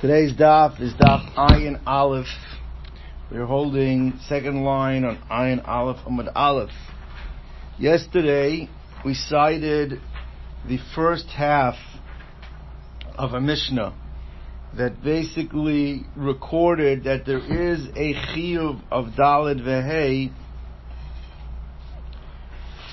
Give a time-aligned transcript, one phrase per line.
[0.00, 2.28] Today's daf is daf Ayin Aleph.
[3.32, 6.70] We're holding second line on Ayin Aleph Amud Aleph.
[7.80, 8.68] Yesterday
[9.04, 10.00] we cited
[10.68, 11.74] the first half
[13.16, 13.92] of a Mishnah
[14.76, 20.32] that basically recorded that there is a chiyuv of Dalid Vehei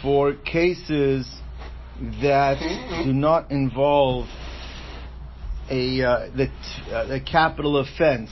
[0.01, 1.29] for cases
[2.23, 2.57] that
[3.05, 4.25] do not involve
[5.69, 6.49] a uh, the,
[6.91, 8.31] uh, the capital offense,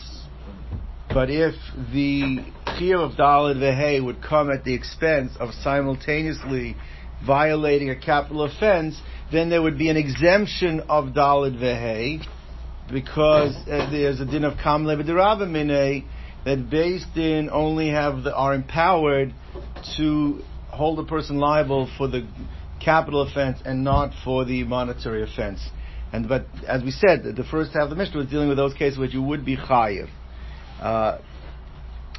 [1.09, 1.55] but if
[1.91, 6.75] the chiyuv of dalad vehay would come at the expense of simultaneously
[7.25, 8.99] violating a capital offense,
[9.31, 12.23] then there would be an exemption of dalad vehay
[12.91, 16.05] because uh, there's a din of kamle v'derabamine
[16.45, 19.33] that based in only have the, are empowered
[19.97, 22.27] to hold a person liable for the
[22.83, 25.61] capital offense and not for the monetary offense.
[26.13, 28.75] And but as we said, the first half of the Mishnah was dealing with those
[28.75, 30.09] cases which you would be chayiv.
[30.79, 31.17] Uh,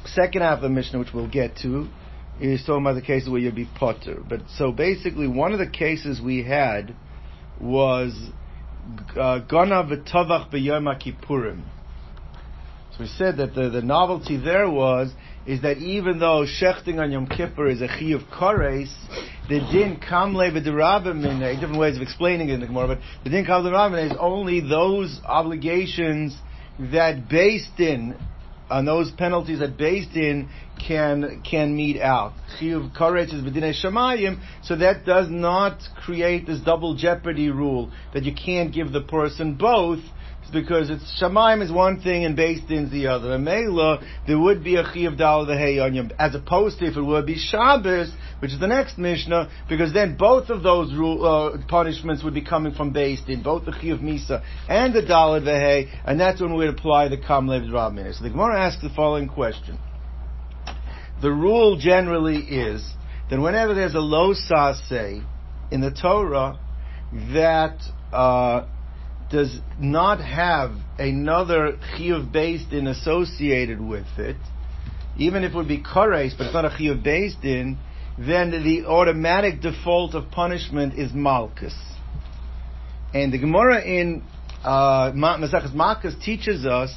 [0.05, 1.87] second half of the Mishnah, which we'll get to,
[2.41, 4.21] is talking about the cases where you'd be potter.
[4.27, 6.93] But so basically, one of the cases we had
[7.61, 8.13] was
[9.17, 11.63] uh, gana v'tovach b'yom.
[12.91, 15.13] So we said that the, the novelty there was
[15.45, 18.91] is that even though shechting on Yom Kippur is a chi of kares,
[19.47, 23.45] the din kamle v'derabim different ways of explaining it in the Gemara, but the din
[23.45, 26.35] kamle v'derabim is only those obligations
[26.79, 28.15] that based in
[28.69, 30.49] on those penalties that based in
[30.87, 32.33] can can meet out.
[32.59, 38.23] Chiyuv karetz is b'dinei shamayim, so that does not create this double jeopardy rule that
[38.23, 39.99] you can't give the person both
[40.51, 43.33] because it's Shemaim is one thing and Din is the other.
[43.33, 47.25] And Mela, there would be a Chiyav on Yom, as opposed to if it would
[47.25, 52.23] be Shabbos, which is the next Mishnah, because then both of those rule, uh, punishments
[52.23, 56.19] would be coming from Beis Din, both the Chiyav Misa and the Dal Vehei, and
[56.19, 58.13] that's when we'd apply the Kam Lev Rabmin.
[58.13, 59.79] So the Gemara asks the following question.
[61.21, 62.85] The rule generally is
[63.29, 65.25] that whenever there's a lo sase
[65.71, 66.59] in the Torah,
[67.33, 67.79] that
[68.11, 68.67] uh,
[69.35, 74.37] does not have another chiyuv based in associated with it,
[75.17, 77.77] even if it would be kares, but it's not a chiyuv based in,
[78.17, 81.75] then the automatic default of punishment is malchus.
[83.13, 84.23] And the Gemara in
[84.63, 86.95] uh, Maseches Malchus teaches us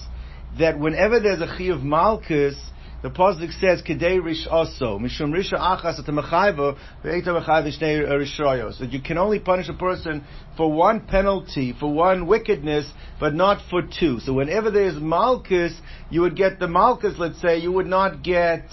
[0.61, 2.55] that whenever there's a chiyuv malchus,
[3.03, 9.01] the pasuk says kedei rish also mishum risha achas atamachayva ve'eta shnei rishoyos that you
[9.01, 10.25] can only punish a person
[10.57, 14.21] for one penalty for one wickedness but not for two.
[14.21, 15.79] So whenever there is malchus,
[16.11, 17.15] you would get the malchus.
[17.19, 18.65] Let's say you would not get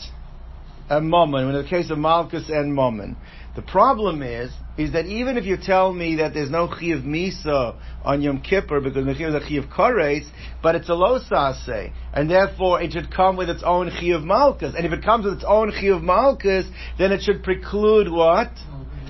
[0.89, 3.17] a moment in the case of malchus and moment.
[3.55, 7.75] The problem is, is that even if you tell me that there's no chiv misa
[8.03, 10.27] on Yom Kippur because Mechir is a chiv kares,
[10.61, 14.75] but it's a losase, and therefore it should come with its own chiv malchus.
[14.75, 16.65] And if it comes with its own chiv malchus,
[16.97, 18.51] then it should preclude what?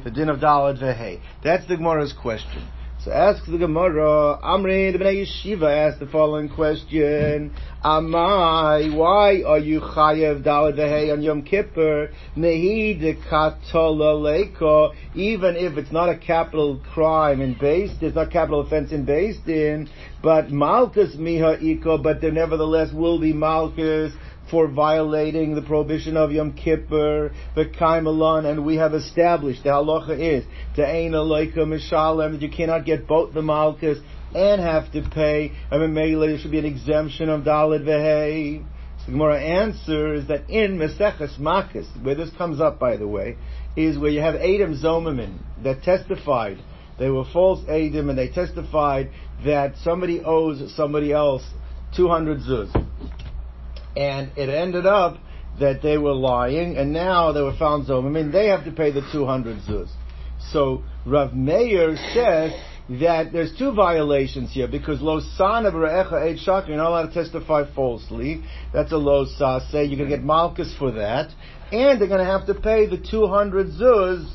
[0.03, 1.19] The din of dalad vehe.
[1.43, 2.67] That's the Gemara's question.
[3.05, 3.11] So
[3.45, 10.41] the Gemara, Amri, the Bnei Yeshiva asked the following question, Amai, why are you chayev
[10.43, 17.41] dalad vehei on Yom Kippur, nehi de leko, even if it's not a capital crime
[17.41, 19.87] in based, it's not capital offense in based in,
[20.23, 24.13] but malchus miha iko, but there nevertheless will be malchus,
[24.49, 30.19] for violating the prohibition of Yom Kippur, the Kaimalon, and we have established the halacha
[30.19, 30.45] is
[30.75, 33.97] to ain aloika mishalem that you cannot get both the malchus
[34.35, 35.51] and have to pay.
[35.71, 38.63] I mean, maybe there should be an exemption of Dalid Vehei.
[38.99, 43.07] So the Gemara answer is that in Meseches Makis, where this comes up, by the
[43.07, 43.37] way,
[43.75, 46.57] is where you have Adam Zomamin that testified.
[46.99, 49.09] They were false Adam and they testified
[49.45, 51.43] that somebody owes somebody else
[51.95, 53.14] 200 zuz
[53.95, 55.17] and it ended up
[55.59, 58.05] that they were lying, and now they were found zom.
[58.05, 59.89] I mean, they have to pay the 200 zuz.
[60.51, 62.51] So Rav Meir says
[63.01, 67.13] that there's two violations here because lo sana b're'echa eid shak, you're not allowed to
[67.13, 68.43] testify falsely.
[68.73, 71.31] That's a lo say You're going to get malchus for that,
[71.71, 74.29] and they're going to have to pay the 200 zuz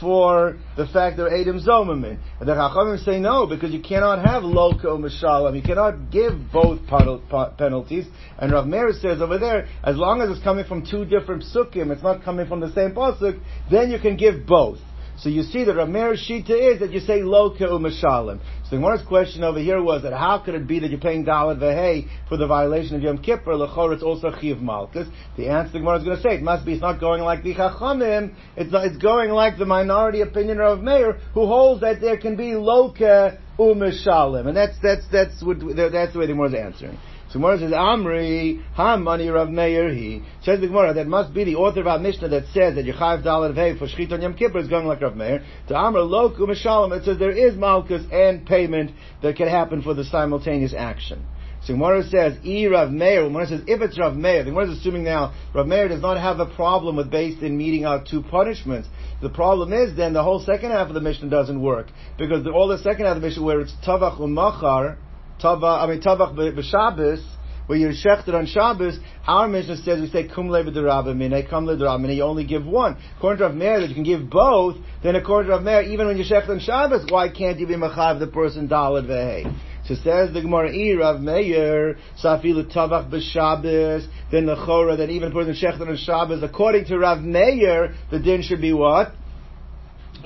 [0.00, 2.18] for the fact that Adam Zomamin.
[2.40, 5.56] And the Chachamim say no, because you cannot have Loko Mishalim.
[5.56, 8.06] You cannot give both penalties.
[8.38, 11.90] And Rav Meir says over there, as long as it's coming from two different psukim,
[11.90, 13.40] it's not coming from the same pasuk,
[13.70, 14.78] then you can give both.
[15.20, 18.38] So you see that Rav shita is that you say loka u'mashalim.
[18.38, 21.24] So the Gemara's question over here was that how could it be that you're paying
[21.24, 23.52] dalad vehei for the violation of Yom Kippur?
[23.52, 25.08] Lechor, it's also chiv malchus.
[25.36, 27.42] The answer the Gemara is going to say it must be it's not going like
[27.42, 28.34] the chachamim.
[28.56, 32.36] It's not, it's going like the minority opinion of Meir, who holds that there can
[32.36, 36.98] be loka u'mashalim, and that's that's that's what that's the way the Gemara is answering.
[37.30, 40.22] So Gemara says, Amri, Hamani Rav Meir he.
[40.42, 43.22] Says the Gemara, that must be the author of our Mishnah that says that Yechayiv
[43.22, 45.44] Dalar Vei for Shchit on Yom Kippur is going like Rav Meir.
[45.68, 48.92] To Amr Loku Mishalom, it says there is Malchus and payment
[49.22, 51.22] that can happen for the simultaneous action.
[51.64, 54.78] So Gemara says, E Rav Meir, Gemara says, if it's Rav Meir, the Gemara is
[54.78, 58.22] assuming now, Rav Meir does not have a problem with based in meeting out two
[58.22, 58.88] punishments.
[59.20, 61.88] The problem is then the whole second half of the Mishnah doesn't work.
[62.16, 64.96] Because the, all the second half of the Mishnah where it's Tavach Umachar,
[65.40, 67.24] Tava, I mean Tavach b'Shabbos,
[67.66, 72.22] where you're shechted on Shabbos, our Mishnah says we say kum le'v'derabamine, kum le'derabamine, you
[72.22, 72.96] only give one.
[73.18, 76.06] According to Rav Meir, that you can give both, then according to Rav Meir, even
[76.08, 79.54] when you're shechted on Shabbos, why can't you be machav the person dalad ve'hei?
[79.86, 85.30] So says the Gemara, E Rav Meir, Safilu Tavach b'Shabbos, then the Chora, that even
[85.30, 89.12] person shechted on Shabbos, according to Rav Meir, the din should be what?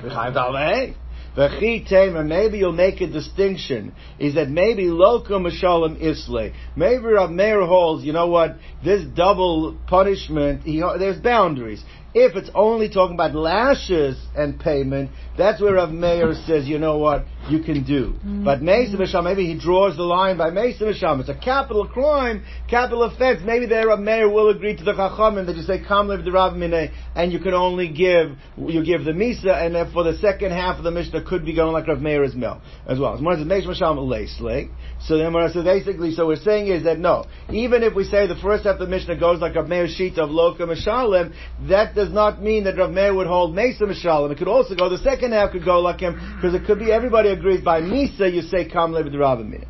[0.01, 0.95] B'chav dalad
[1.37, 6.51] and maybe you'll make a distinction, is that maybe loka mashalem isle.
[6.77, 11.83] Maybe Rav Meir holds, you know what, this double punishment, he, there's boundaries.
[12.15, 16.99] If it's only talking about lashes and payment, that's where Rav Meir says, you know
[16.99, 18.13] what, you can do.
[18.13, 18.45] Mm-hmm.
[18.45, 21.21] But Mesa Misham, maybe he draws the line by Mesa Misham.
[21.21, 23.41] It's a capital crime, capital offense.
[23.45, 26.33] Maybe there Rav Meir will agree to the Chachamim that you say, Kam live the
[26.33, 30.17] Rav Mineh, and you can only give, you give the Misa, and then for the
[30.19, 33.17] second half of the Mishnah could be going like Rav Meir's mill as well.
[33.17, 34.69] So Misham Leisle.
[35.01, 38.37] So then so basically, so we're saying is that no, even if we say the
[38.37, 41.35] first half of the Mishnah goes like Rav Meir's sheet of Loka Mishalim,
[41.69, 44.31] that does not mean that Rav Meir would hold Mesa Mishalim.
[44.31, 46.93] It could also go, the second half could go like him, because it could be
[46.93, 49.65] everybody agrees by Misa, you say Kam Levid Rabbim.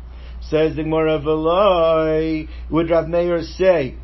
[0.49, 3.95] Says the Gemara Veloy, would Rav Meir say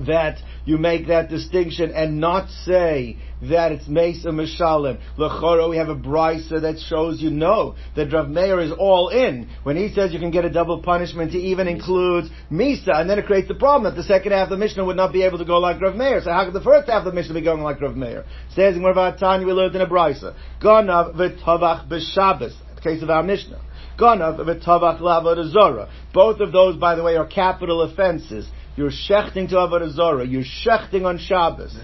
[0.00, 5.00] that you make that distinction and not say that it's Mesa Mishalim.
[5.18, 9.48] Lechoro, we have a brisa that shows you know that Rav Meir is all in.
[9.62, 13.18] When he says you can get a double punishment, he even includes Misa, and then
[13.18, 15.38] it creates the problem that the second half of the Mishnah would not be able
[15.38, 16.20] to go like Rav Meir.
[16.22, 18.24] So how could the first half of the Mishnah be going like Rav Meir?
[18.54, 20.34] Says in Tanya, we learned in a brisa.
[20.60, 22.54] Ganav v'tavach b'Shabbos.
[22.82, 23.60] Case of our Mishnah.
[23.98, 28.48] Ganav v'tavach la'avodah Both of those, by the way, are capital offenses.
[28.76, 30.26] You're shechting to Avodah Zorah.
[30.26, 31.76] You're shechting on Shabbos.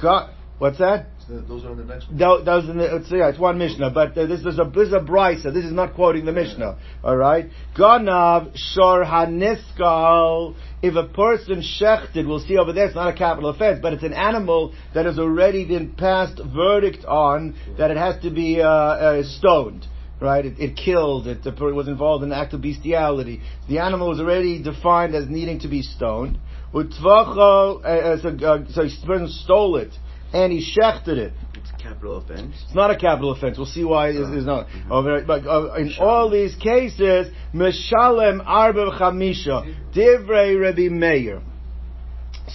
[0.00, 1.06] God, what's that?
[1.28, 2.44] Those are in the next one.
[2.44, 4.94] Those in the, it's, yeah, it's one Mishnah, but uh, this is a this is
[4.94, 5.54] a brisa.
[5.54, 6.76] This is not quoting the Mishnah.
[7.04, 7.48] All right.
[7.76, 10.56] Ganav shor haniskal.
[10.82, 14.02] If a person shechted, we'll see over there, it's not a capital offense, but it's
[14.02, 18.66] an animal that has already been passed verdict on that it has to be uh,
[18.66, 19.86] uh, stoned
[20.20, 20.44] right?
[20.44, 23.40] It, it killed, it, it, was involved in an act of bestiality.
[23.68, 26.38] The animal was already defined as needing to be stoned.
[26.74, 29.92] Utvacho, uh, uh, so, uh, so he stole it,
[30.32, 31.32] and he shechted it.
[31.54, 32.54] It's a capital offense.
[32.64, 33.58] It's not a capital offense.
[33.58, 34.32] We'll see why oh.
[34.32, 34.68] it's, not.
[34.68, 35.26] Mm-hmm.
[35.26, 41.42] But uh, in all these cases, Meshalem Arba Chamisha, Divrei Rebbe Meir.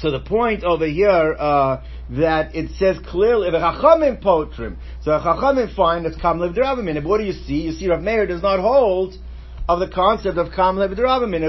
[0.02, 4.78] So the point over here, uh, that it says clearly the Chachamim potrim.
[5.02, 7.62] So the Chachamim find that's Kam But what do you see?
[7.62, 9.16] You see Rav Meir does not hold
[9.68, 10.92] of the concept of Kam Lev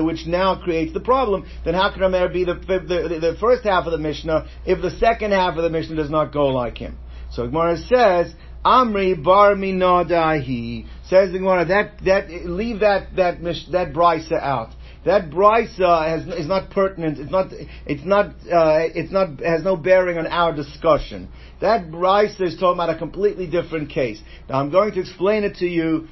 [0.05, 1.47] which now creates the problem.
[1.65, 4.81] Then how can Rav Meir be the, the, the, first half of the Mishnah if
[4.81, 6.97] the second half of the Mishnah does not go like him?
[7.33, 8.35] So Gemara says,
[8.65, 10.87] Amri bar minadahi.
[11.09, 14.71] Says the Gemara, that, that, leave that, that, that brisa out
[15.07, 17.19] that brisa has, is not pertinent.
[17.19, 17.53] It's not.
[17.87, 18.27] It's not.
[18.27, 19.41] Uh, it's not.
[19.41, 21.29] Has no bearing on our discussion.
[21.61, 24.21] That brisa is talking about a completely different case.
[24.49, 26.09] Now I'm going to explain it to you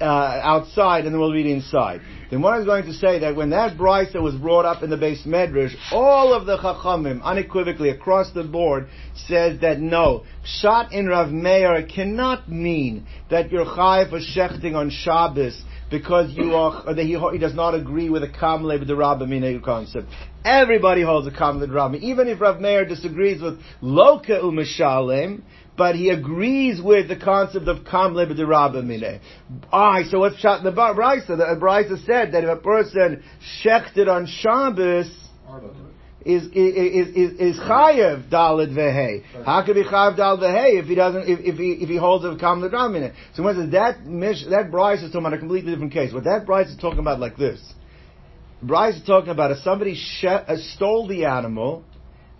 [0.00, 2.02] uh, outside, and then we'll read inside.
[2.30, 4.90] Then what I was going to say that when that brisa was brought up in
[4.90, 10.92] the base medrash, all of the chachamim unequivocally across the board says that no, shot
[10.92, 15.62] in Rav Meir cannot mean that you're chayiv for shechting on Shabbos
[15.98, 19.62] because you are uh, that he, he does not agree with the kamle the Rabbimine
[19.62, 20.08] concept.
[20.44, 25.42] Everybody holds a kamle Rabbim, even if Rav Meir disagrees with loka u'mishalem,
[25.76, 29.02] but he agrees with the concept of kamle with the Rabbimine.
[29.02, 29.18] Eh.
[29.72, 31.28] Ah, so what's shot in the brisa?
[31.28, 33.24] The uh, brisa said that if a person
[33.64, 35.10] shechted on Shabbos
[36.26, 39.22] is is is is chayev dalid vehei.
[39.44, 42.24] How could be chayev dalid vehei if he doesn't if, if he if he holds
[42.24, 43.14] a kam ledram in it?
[43.34, 46.12] So when says that mish, that brisa is talking about a completely different case.
[46.12, 47.60] What that brisa is talking about like this.
[48.64, 51.84] brisa is talking about if somebody she, uh, stole the animal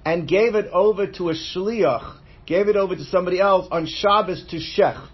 [0.04, 4.44] and gave it over to a shliach gave it over to somebody else on Shabbos
[4.50, 5.10] to Shecht.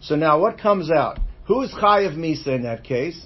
[0.00, 1.18] So now what comes out?
[1.46, 3.20] Who's Chayav Misa in that case?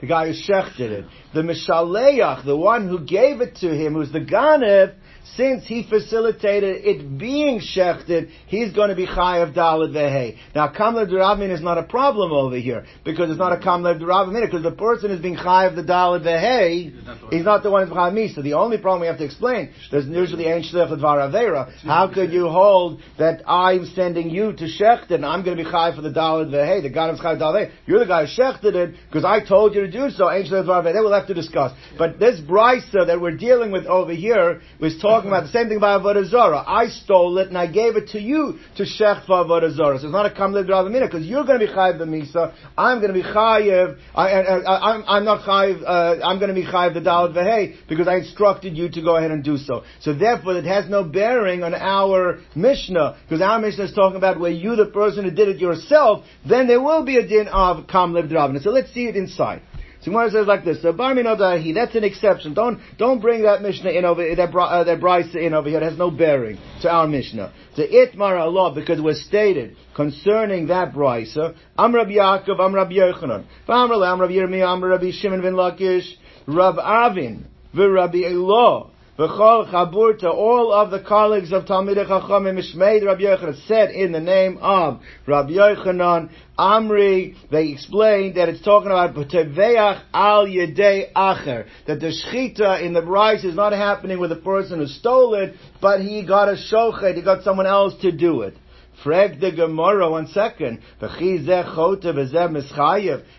[0.00, 1.04] The guy who shechted it.
[1.34, 4.94] The Mishaleach, the one who gave it to him, who's the Ganev,
[5.36, 10.36] since he facilitated it being shechted, he's going to be chayav dalad vehe.
[10.54, 14.44] Now, kamlev duravmin is not a problem over here because it's not a kamlev duravmin
[14.44, 17.30] because the person is being chayav the dalad vehe.
[17.30, 18.42] He's not the one who's chayav misa.
[18.42, 21.72] The only problem we have to explain there's usually ain't shlech avera.
[21.82, 25.70] How could you hold that I'm sending you to shecht and I'm going to be
[25.70, 26.82] chayav for the dalad vehe?
[26.82, 29.82] The God is chayav dalad You're the guy who shechted it because I told you
[29.82, 30.30] to do so.
[30.30, 30.94] Ain't shlech vehe.
[30.94, 31.72] We'll have to discuss.
[31.98, 35.68] But this brisa that we're dealing with over here was talking talking about the same
[35.68, 36.64] thing about Avodah Zarah.
[36.66, 39.98] I stole it and I gave it to you to shech for Avodah Zarah.
[39.98, 42.54] So it's not a kamlev dravamina because you're going to be chayiv the misa.
[42.76, 43.98] I'm going to be chayiv.
[44.14, 45.82] I, am I'm not chayiv.
[45.82, 49.16] Uh, I'm going to be chayiv the dalad vehei because I instructed you to go
[49.16, 49.84] ahead and do so.
[50.00, 54.40] So therefore, it has no bearing on our Mishnah because our Mishnah is talking about
[54.40, 57.86] where you, the person who did it yourself, then there will be a din of
[57.86, 58.62] kamlev dravamina.
[58.62, 59.62] So let's see it inside.
[60.02, 62.54] So says like this: So bar minadahi, that's an exception.
[62.54, 65.78] Don't don't bring that Mishnah in over that uh, that Brisa in over here.
[65.78, 67.52] It has no bearing to our Mishnah.
[67.76, 71.54] To itmar Allah because it was stated concerning that Brisa.
[71.76, 76.08] Am Rabbi Yaakov, Am Rabbi Yochanan, Am Rabbi Yirmiyah, Am Rabbi Shimon ben Lakish,
[76.46, 78.90] Rab Avin, Rabbi Elah.
[79.20, 84.12] V'chol Chabur to all of the colleagues of Talmidei Chachamim Mishmeid Rabbi Yochanan said in
[84.12, 91.12] the name of Rabbi Yochanan, Amri, they explained that it's talking about Teveach al Yedei
[91.12, 95.34] Acher, that the Shechita in the rice is not happening with the person who stole
[95.34, 98.54] it, but he got a shochet, he got someone else to do it.
[99.02, 100.80] Frag the Gemara, one second.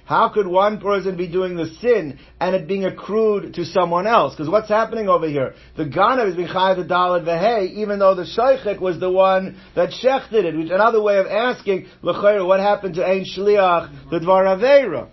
[0.06, 4.34] How could one person be doing the sin and it being accrued to someone else?
[4.34, 5.54] Because what's happening over here?
[5.78, 9.62] The Ganav is being chayav the dalad vehei, even though the Shaychik was the one
[9.76, 10.58] that shechted it.
[10.58, 15.10] Which another way of asking, what happened to Ein Shliach, the Dvar Aveira?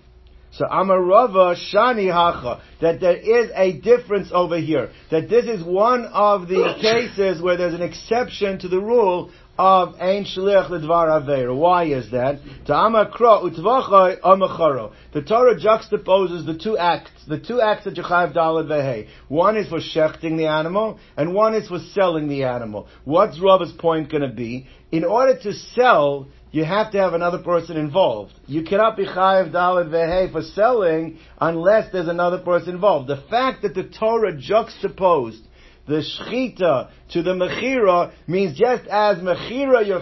[0.50, 4.90] So Amarava Shani Hacha, that there is a difference over here.
[5.10, 9.96] That this is one of the cases where there's an exception to the rule of
[10.00, 11.54] Ein Shliach Ledvar Aveir.
[11.54, 12.38] Why is that?
[15.12, 19.08] The Torah juxtaposes the two acts, the two acts that Yechayev Dalad Vehe.
[19.26, 22.86] One is for shechting the animal, and one is for selling the animal.
[23.04, 24.68] What's Rabba's point going to be?
[24.92, 28.34] In order to sell, you have to have another person involved.
[28.46, 33.08] You cannot be chayiv dalad vehe for selling unless there's another person involved.
[33.08, 35.42] The fact that the Torah juxtaposed
[35.88, 39.98] the shchita to the mechira means just as mechira you're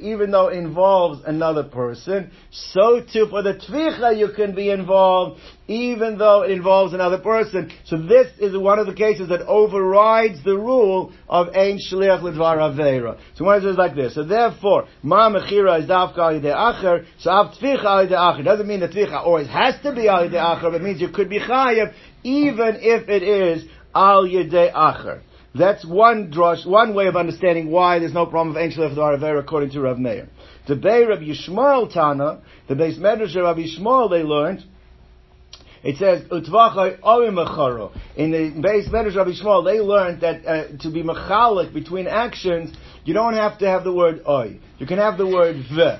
[0.00, 5.40] even though it involves another person, so too for the tvicha you can be involved,
[5.66, 7.72] even though it involves another person.
[7.86, 12.58] So this is one of the cases that overrides the rule of ein shliach l'dvar
[12.58, 13.18] avera.
[13.36, 14.14] So one says like this.
[14.14, 18.44] So therefore, ma mechira is dafka al acher, so av tvicha al acher.
[18.44, 21.30] Doesn't mean that tvicha always has to be al acher, but it means you could
[21.30, 25.22] be chayiv even if it is al yedei acher.
[25.54, 29.70] That's one drush, one way of understanding why there's no problem of ancient Avera according
[29.70, 30.28] to Rav Meir.
[30.66, 34.64] The Bay Rav Yishmael Tana, the base medrash of Rav Yishmael, they learned,
[35.82, 37.94] it says utvachai oimacharo.
[38.16, 42.74] In the base medrash of Yishmael, they learned that uh, to be machalik between actions,
[43.04, 44.58] you don't have to have the word oi.
[44.78, 45.96] You can have the word v.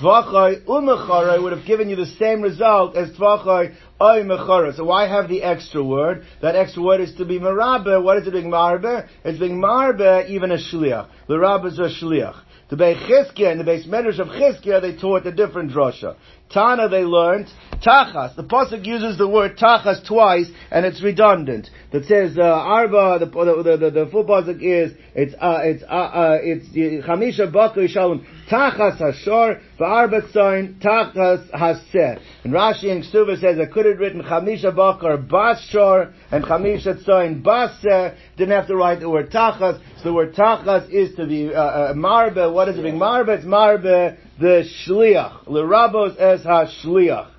[0.00, 4.76] Tvachai umechara would have given you the same result as tvachai oy.
[4.76, 6.24] So why have the extra word?
[6.42, 8.02] That extra word is to be marabe.
[8.02, 9.08] What is it being marbe?
[9.24, 11.08] It's being marbe even a shliach.
[11.28, 12.40] The rabbe is a shliach.
[12.70, 16.16] The Beis Chizkiah and the Beis Medrash of Chizkiah, they taught a different drasha.
[16.50, 17.48] Tana, they learned
[17.84, 18.36] tachas.
[18.36, 21.68] The pasuk uses the word tachas twice, and it's redundant.
[21.92, 23.18] That says uh, arba.
[23.18, 26.68] The the, the, the full pasuk is it's uh, it's uh, uh, it's
[27.06, 32.20] chamisha bakar shalom tachas hashor v'arba tzayin tachas haseh.
[32.44, 37.42] And Rashi and Ksuva says I could have written chamisha bakar bashor and chamisha tzayin
[37.42, 38.16] baseh.
[38.36, 39.80] Didn't have to write the word tachas.
[39.98, 42.52] So the word tachas is to be uh, uh, marbe.
[42.52, 43.28] What is it being marbe?
[43.30, 45.46] It's marbe the shliach.
[45.46, 47.30] L'rabos es ha-shliach.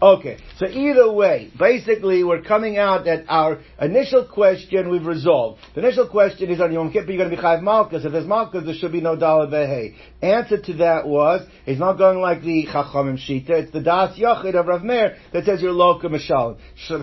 [0.00, 5.60] Okay, so either way, basically we're coming out that our initial question we've resolved.
[5.74, 8.04] The initial question is on Yom Kippur you're going to be Chayiv Malkus.
[8.04, 9.96] If there's Malkus, there should be no Dalad Vehe.
[10.22, 14.54] Answer to that was, it's not going like the Chachamim Shita, it's the Das Yochid
[14.54, 16.58] of Rav Meir that says you're Loka Mishalim.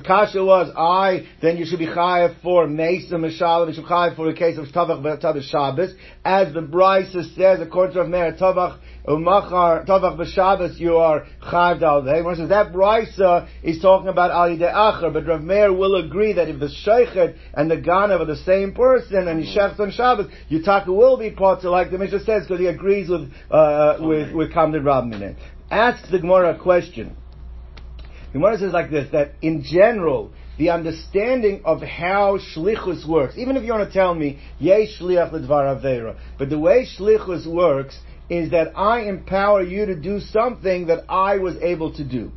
[0.06, 4.32] Kasha was, I, then you should be Chayiv for Mesa Mishalim, you should be for
[4.32, 5.94] the case of Tavach Tavach Shabbos.
[6.24, 11.80] As the Brisa says, according to Rav Meir, Tavach Umachar, Tavach B'Shabbos, you are Chayiv
[11.80, 12.50] Dalad Vehe.
[12.50, 16.68] That brisa is talking about al yidei but Rav Meir will agree that if the
[16.68, 21.18] sheikhet and the ganav are the same person and he shechs on Shabbos, Yutaka will
[21.18, 25.36] be potter, like the Mishnah says, because he agrees with uh, with with Kamdin Rabbanim.
[25.70, 27.16] Asks the Gemara a question.
[28.34, 33.36] The Gemara says like this: that in general, the understanding of how shlichus works.
[33.38, 37.46] Even if you want to tell me, yay shliach ledvar avera, but the way shlichus
[37.46, 42.32] works is that I empower you to do something that I was able to do.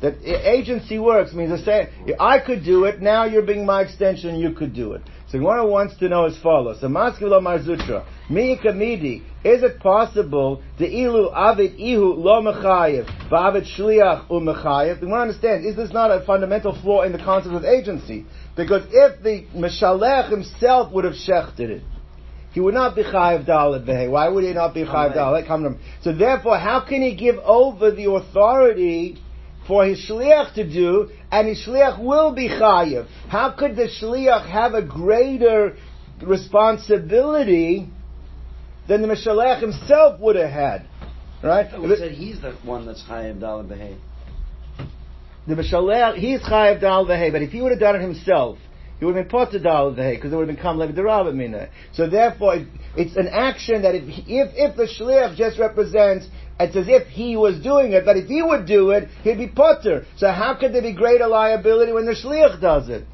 [0.00, 3.00] That agency works means I say I could do it.
[3.00, 4.34] Now you're being my extension.
[4.34, 5.02] You could do it.
[5.28, 6.80] So Gemara wants to know as follows.
[6.80, 13.64] So Maskilo Marzutra, Mi Kamidi, is it possible to ilu avid ihu lo mechayev, v'avid
[13.78, 15.00] shliach u mechayev?
[15.00, 18.26] We want to understand, is this not a fundamental flaw in the concept of agency?
[18.56, 21.82] Because if the Meshalech himself would have shechted it,
[22.52, 24.10] he would not be chayiv dalet behe.
[24.10, 25.78] Why would he not be chayiv dalet?
[26.02, 29.18] So therefore, how can he give over the authority
[29.66, 33.06] for his shliach to do, and his shliach will be chayiv?
[33.28, 35.76] How could the shliach have a greater
[36.20, 37.88] responsibility
[38.86, 40.86] than the Meshalech himself would have had?
[41.42, 41.80] Right?
[41.80, 43.98] We said he's the one that's chayiv dalet behe.
[45.46, 48.58] The Meshalech, he's chayiv dalet behe, but if he would have done it himself,
[49.02, 51.58] he would have been potter dal because it would have been kam lev mina.
[51.58, 56.28] Uh, so therefore, it, it's an action that if if if the shliach just represents
[56.60, 59.48] it's as if he was doing it, but if he would do it, he'd be
[59.48, 60.06] potter.
[60.16, 63.04] So how could there be greater liability when the shliach does it?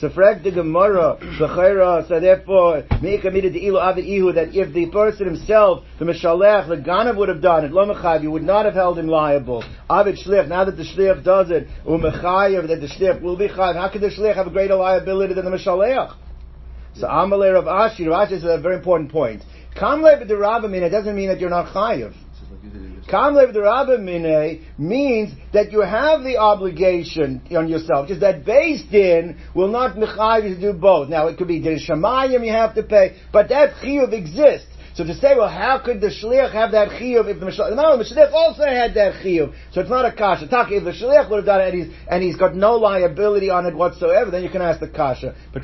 [0.00, 4.72] So frag the Gemara, the so therefore, make a the ilu avid ihu, that if
[4.72, 8.42] the person himself, the Mishalech, the Ganav would have done it, lo mechayiv, you would
[8.42, 9.62] not have held him liable.
[9.90, 13.74] Avid shlich, now that the shlich does it, umechayiv, that the shlich will be chayiv,
[13.74, 16.16] how could the shlich have a greater liability than the Mishalech?
[16.94, 19.42] So Amalei Rav Ashi, Rav Ashi is a very important point.
[19.76, 22.14] Kamle b'derabamina doesn't mean that you're not chayiv.
[23.10, 23.52] Kamlev
[24.04, 29.96] Mine means that you have the obligation on yourself, just that based in will not
[29.96, 31.08] mechayiv to do both.
[31.08, 34.68] Now it could be the shamayim you have to pay, but that chiyuv exists.
[34.94, 37.70] So to say, well, how could the shliach have that chiyuv if the mishliach?
[37.70, 40.48] The shliach also had that chiyuv, so it's not a kasha.
[40.48, 43.50] Taki, if the shliach would have done it and he's, and he's got no liability
[43.50, 45.34] on it whatsoever, then you can ask the kasha.
[45.52, 45.62] But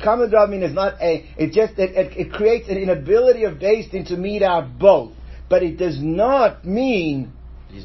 [0.49, 1.25] mean is not a.
[1.37, 5.13] It just it, it, it creates an inability of based in to meet out both,
[5.49, 7.33] but it does not mean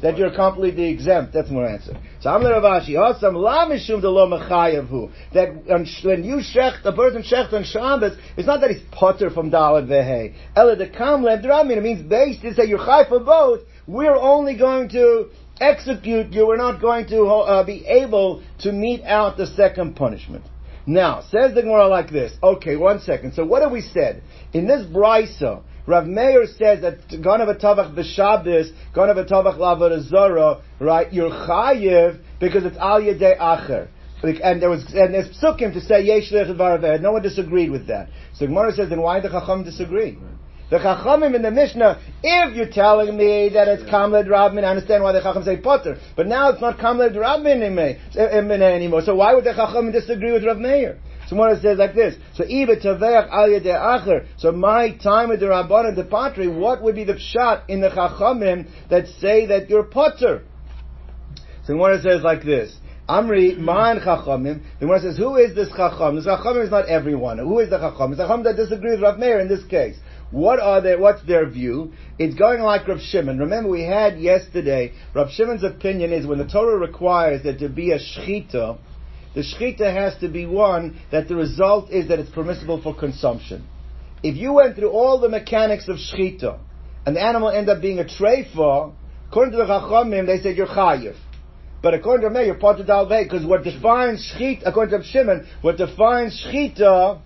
[0.01, 1.33] that you're completely exempt.
[1.33, 1.97] That's my answer.
[2.21, 2.91] So I'm the Rav Ashi.
[2.91, 5.11] Hasam la mishum de lo mechayevu.
[5.33, 5.65] That
[6.03, 9.87] when you shecht, a person shecht on Shabbos, it's not that he's potter from Dalad
[9.87, 10.33] vehe.
[10.55, 11.77] Ela de kam lev dramin.
[11.77, 13.61] It means based to say you're chai for both.
[13.87, 15.29] We're only going to
[15.59, 16.47] execute you.
[16.47, 20.45] We're not going to uh, be able to mete out the second punishment.
[20.85, 22.33] Now, says the Gemara like this.
[22.43, 23.33] Okay, one second.
[23.35, 24.21] So what have we said?
[24.51, 31.11] In this brisa, Rav Meir says that Ganav Tavach b'Shabbos, Ganav Tavach Lavod right?
[31.11, 33.89] You're chayiv because it's Al Yedei Acher.
[34.23, 36.47] And there was and there's psukim to say yesh lech
[37.01, 38.07] No one disagreed with that.
[38.35, 40.17] So Gemara says, then why the Chacham disagree?
[40.69, 45.03] The Chachamim in the Mishnah, if you're telling me that it's Kamled Rabmin, I understand
[45.03, 45.97] why the Chacham say Potter.
[46.15, 47.61] But now it's not Kamled Rabmin
[48.15, 49.01] anymore.
[49.01, 50.99] So why would the Chachamim disagree with Rav Meir?
[51.33, 52.15] Gemara says like this.
[52.35, 54.27] So even taveach al acher.
[54.37, 57.89] So my time with the Rabbanan the Patri, what would be the shot in the
[57.89, 60.43] Chachamim that say that you're potter?
[61.65, 62.75] So Gemara says like this.
[63.07, 64.61] Amri man chachamim.
[64.79, 66.15] The Gemara says, who is this chacham?
[66.15, 67.37] This chacham is not everyone.
[67.37, 68.11] Who is the chacham?
[68.11, 69.97] It's the chacham that disagrees with Rav Meir in this case.
[70.31, 71.91] What are their, what's their view?
[72.17, 73.39] It's going like Rav Shimon.
[73.39, 77.91] Remember we had yesterday, Rav Shimon's opinion is when the Torah requires there to be
[77.91, 78.79] a shechita,
[79.33, 83.67] the shechita has to be one that the result is that it's permissible for consumption.
[84.21, 86.59] If you went through all the mechanics of shechita,
[87.05, 88.93] and the animal ended up being a treifa,
[89.29, 91.15] according to the Chachamim, they said you're chayiv.
[91.81, 95.47] But according to me, you're part of Dalvei, because what defines shechita, according to Shimon,
[95.61, 97.21] what defines shechita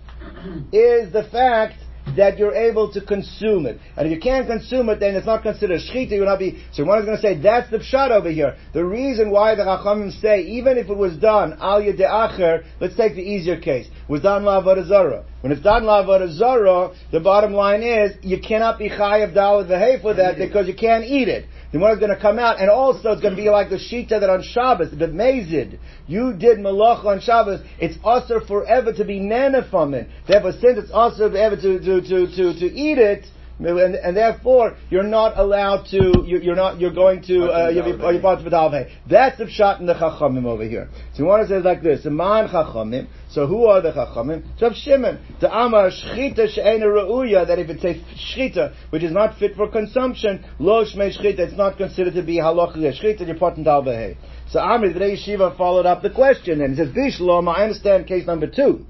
[0.72, 1.76] is the fact
[2.16, 3.78] that you're able to consume it.
[3.96, 6.62] And if you can't consume it, then it's not considered shchita, you will not be,
[6.72, 8.56] so one is going to say, that's the pshat over here.
[8.72, 13.14] The reason why the Chachamim say, even if it was done, al acher, let's take
[13.14, 15.24] the easier case, was done la zara.
[15.40, 19.78] When it's done la zara, the bottom line is, you cannot be chayav dal the
[19.78, 22.60] hay for that because you can't eat it the one is going to come out,
[22.60, 26.32] and also it's going to be like the shita that on Shabbos, the mezid, you
[26.32, 30.08] did malach on Shabbos, it's also forever to be nana from it.
[30.26, 33.26] Therefore, since it's also forever to, to, to, to, to eat it,
[33.58, 36.24] and, and, therefore you're not allowed to.
[36.26, 36.80] You're, not.
[36.80, 37.46] You're going to.
[37.46, 40.88] Uh, you'll be, you're part of That's the shot in the chachamim over here.
[41.14, 43.08] So one says like this: the man chachamim.
[43.30, 44.42] So who are the Chachamim?
[44.60, 45.18] Rav Shimon.
[45.40, 49.68] The Amar Shchita She'ena Ra'uya, that if it's a Shchita, which is not fit for
[49.68, 54.16] consumption, Lo Shmei Shchita, it's not considered to be Halacha Shchita, you're Dalbehei.
[54.50, 58.26] So Amr, the Yeshiva followed up the question, and he says, Bishlom, I understand case
[58.26, 58.86] number two.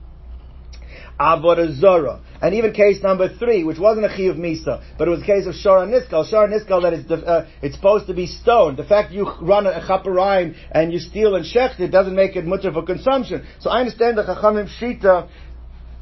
[1.19, 2.21] Avodah.
[2.41, 5.47] And even case number three, which wasn't a Chi Misa, but it was a case
[5.47, 6.31] of Shara Niskal.
[6.31, 8.77] Shara Niskal that is, uh, it's supposed to be stoned.
[8.77, 12.45] The fact you run a Chaparayim and you steal and shecht it doesn't make it
[12.45, 13.45] mutter for consumption.
[13.59, 15.29] So I understand the Chachamim Shita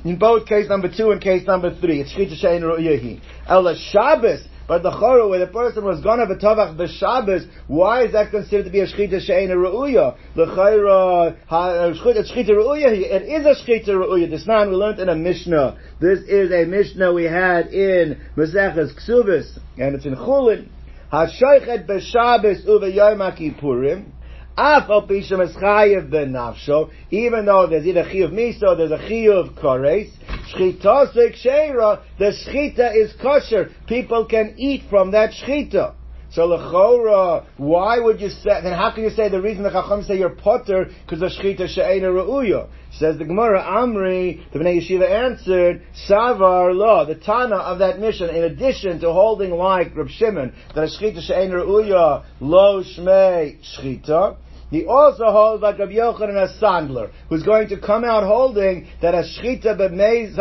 [0.04, 2.00] in both case number two and case number three.
[2.00, 3.20] It's Shita Shein Ru'yahi.
[3.48, 8.30] Ela Shabbos, but the choro where the person was gonna b'tovach b'Shabbos, why is that
[8.30, 10.16] considered to be a shchita she'ena ru'uya?
[10.34, 12.90] The chayra shchita ru'uya.
[12.92, 14.28] It is a shchita ru'uya.
[14.28, 15.78] This man we learned in a mishnah.
[16.00, 20.68] This is a mishnah we had in Maseches Ksubis, and it's in Chulin.
[21.12, 24.15] Hashoichet b'Shabbos uve Yom.
[24.58, 30.10] Af pishem es chayev even though there's either chiyuv miso, there's a chiyuv kores,
[30.50, 31.12] shchita
[31.44, 33.70] sheira, the shchita is kosher.
[33.86, 35.94] People can eat from that shchita.
[36.30, 38.62] So lechora, why would you say?
[38.62, 41.68] Then how can you say the reason the chacham say you're potter because the shchita
[41.68, 42.68] she'ena reuya?
[42.92, 48.30] Says the Gemara Amri, the Bnei Yeshiva answered Savar Law, the Tana of that mission.
[48.30, 54.38] In addition to holding like Reb Shimon that a shchita she'ena reuya lo shmei shchita.
[54.70, 59.14] He also holds like Rabbi Yochanan a Sandler, who's going to come out holding that
[59.14, 60.34] a shchita b'meiz,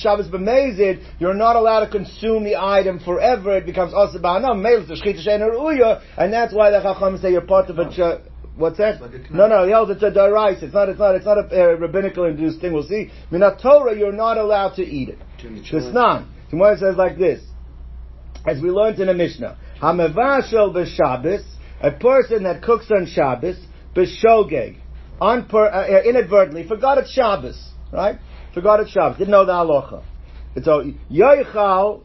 [0.00, 3.56] Shabbos b'meizid, you're not allowed to consume the item forever.
[3.56, 7.32] It becomes also ba'anam meil the shchita she'en uya, and that's why the Chacham say
[7.32, 8.22] you're part of a.
[8.56, 9.00] What's that?
[9.00, 10.62] Like no, no, he holds it's a darais.
[10.62, 10.88] It's not.
[10.88, 11.14] It's not.
[11.14, 12.72] It's not a uh, rabbinical induced thing.
[12.72, 13.10] We'll see.
[13.30, 15.18] Minat Torah, you're not allowed to eat it.
[15.38, 16.26] It's not.
[16.50, 17.40] Tomorrow says like this,
[18.46, 21.44] as we learned in a Mishnah, Hamevashel b'Shabbos
[21.80, 23.56] a person that cooks on Shabbos,
[23.94, 24.78] b'shogeg,
[25.20, 28.18] on per, uh, uh, inadvertently, forgot it's Shabbos, right?
[28.54, 30.02] Forgot it's Shabbos, didn't know the halacha.
[30.56, 32.02] And so, yoichal,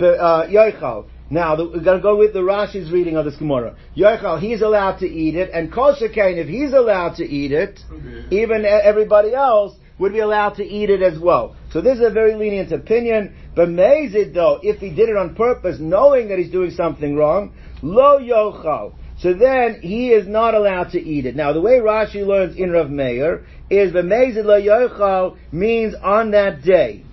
[0.00, 1.06] uh, yoichal.
[1.30, 3.76] Now, we're going to go with the Rashi's reading of this Gemara.
[3.96, 7.80] Yoichal, he's allowed to eat it, and Kol Shekain, if he's allowed to eat it,
[7.90, 8.26] okay.
[8.30, 11.56] even everybody else would be allowed to eat it as well.
[11.72, 13.34] So this is a very lenient opinion.
[13.54, 17.54] But Mezid, though, if he did it on purpose, knowing that he's doing something wrong,
[17.80, 21.34] lo yochal so then he is not allowed to eat it.
[21.34, 26.32] Now the way Rashi learns in Rav Meir is the Mezid la yochal means on
[26.32, 27.04] that day.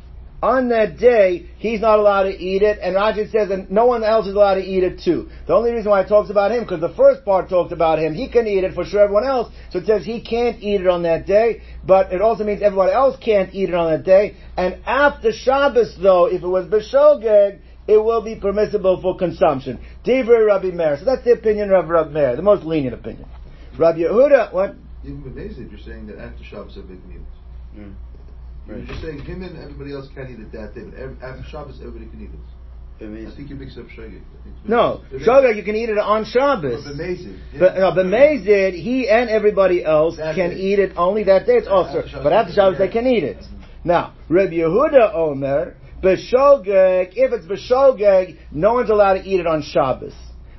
[0.43, 4.03] On that day, he's not allowed to eat it, and Rashi says that no one
[4.03, 5.29] else is allowed to eat it too.
[5.47, 8.13] The only reason why it talks about him, because the first part talked about him,
[8.13, 10.87] he can eat it for sure everyone else, so it says he can't eat it
[10.87, 14.35] on that day, but it also means everyone else can't eat it on that day,
[14.57, 17.59] and after Shabbos though, if it was B'Shogeg,
[17.93, 19.79] it will be permissible for consumption.
[20.05, 20.97] Divrei Rabbi Meir.
[20.99, 23.27] So that's the opinion of Rabbi Meir, the most lenient opinion.
[23.77, 24.75] Rabbi Yehuda, what?
[25.03, 27.79] Even Benezid, you're saying that after Shabbos everybody can eat it.
[27.79, 27.93] Mm.
[28.67, 28.77] Right.
[28.77, 31.43] You're just saying him and everybody else can't eat it that day, but every, after
[31.49, 32.39] Shabbos everybody can eat it.
[33.01, 34.21] I think you mix up shogeg.
[34.67, 36.83] No, shogeg you can eat it on Shabbos.
[36.83, 37.59] But b'mezid, yeah.
[37.59, 40.57] but no, b'mezid, he and everybody else that can day.
[40.57, 41.53] eat it only that day.
[41.53, 43.43] It's also, but after Shabbos they can eat it.
[43.83, 49.61] Now, Rabbi Yehuda Omer, B'shogeg, if it's b'shogeg, no one's allowed to eat it on
[49.61, 50.15] Shabbos.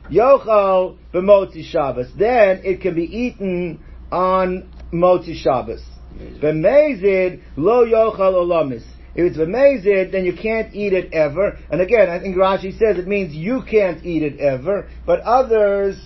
[0.08, 2.12] Yochal b'motzi Shabbos.
[2.16, 5.82] Then it can be eaten on motzi Shabbos.
[6.16, 8.84] B'mezid lo yochal olamis.
[9.14, 11.58] If it's b'mezid, then you can't eat it ever.
[11.70, 16.00] And again, I think Rashi says it means you can't eat it ever, but others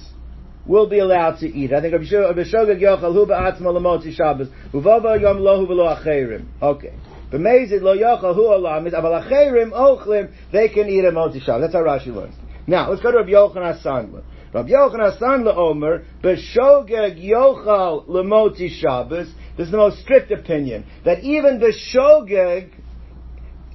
[0.65, 1.73] will be allowed to eat.
[1.73, 1.75] It.
[1.75, 4.49] I think b'shogeg yochal hu ba'atzma lamotzi Shabbos.
[4.73, 6.47] Uvava yom lohu v'lo acherim.
[6.63, 6.95] Okay.
[7.37, 11.63] B'mezid lo yachal hu alamis, aval acherim ochlim, they can eat a motzi Shabbos.
[11.63, 12.35] That's how Rashi learns.
[12.67, 14.23] Now, let's go to Rabbi Yochanan Sandler.
[14.53, 21.21] Rabbi Yochanan Sandler Omer, b'shogeg yochal lemotzi Shabbos, this is the most strict opinion, that
[21.21, 22.73] even b'shogeg,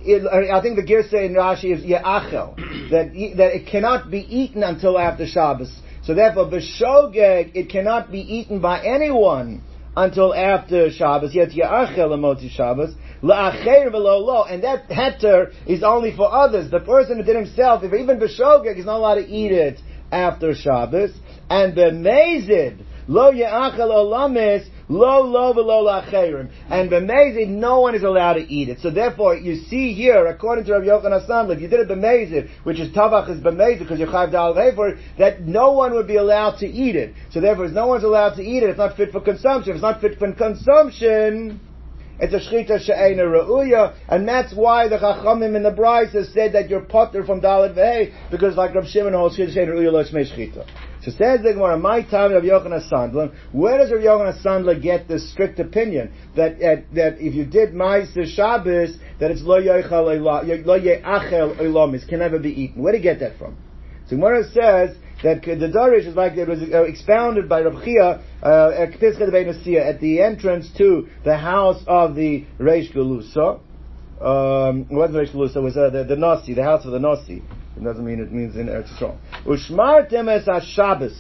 [0.02, 2.56] I think the Girsa in Rashi is Ye'achel,
[2.92, 5.72] that, that it cannot be eaten until after Shabbos.
[6.04, 9.62] So therefore, b'shogeg, it cannot be eaten by anyone
[9.96, 11.36] until after Shabbos.
[11.36, 12.94] Yet Ya'achel Lemoti Shabbos.
[13.24, 16.72] And that heter is only for others.
[16.72, 19.80] The person who did himself, if even b'shogeg, is not allowed to eat it
[20.12, 21.12] after Shabbos.
[21.50, 26.52] And b'mezid, lo Ya'achel olamis, Lo lo v'lo lacherim.
[26.70, 28.80] And b'mezid, no one is allowed to eat it.
[28.82, 32.50] So therefore, you see here, according to Rabbi Yochanan Asam, if you did it b'mezid,
[32.66, 36.18] which is tavach is b'mezid, because you're chayv dal for that no one would be
[36.18, 37.14] allowed to eat it.
[37.30, 39.72] So therefore, if no one's allowed to eat it, it's not fit for consumption.
[39.72, 41.62] If it's not fit for consumption,
[42.22, 46.70] it's a shchita she'ena ra'uya, and that's why the chachamim in the has said that
[46.70, 50.70] you're potter from Dalit Vehei, because like Rav Shimon holds shchita she'ena ra'uya lo shchita.
[51.04, 55.08] So says the Gemara, my time of Yochanan Sandler, where does Rav Yochanan Sandler get
[55.08, 60.22] this strict opinion that uh, that if you did Ma'aser Shabbos, that it's lo yochel
[60.22, 62.84] lo ye'achel olamis, can never be eaten?
[62.84, 63.58] Where did he get that from?
[64.08, 68.22] So Gemara says that the Darish is like it was uh, expounded by Rav Chia
[68.42, 73.60] uh, at the entrance to the house of the Reish Galusa.
[74.20, 77.00] Um, it wasn't Reish Galusa, it was uh, the, the Nasi, the house of the
[77.00, 77.42] Nasi.
[77.78, 79.18] It doesn't mean it means in Eretz Yisrael.
[79.46, 81.18] Ushmartem es ha-Shabbos.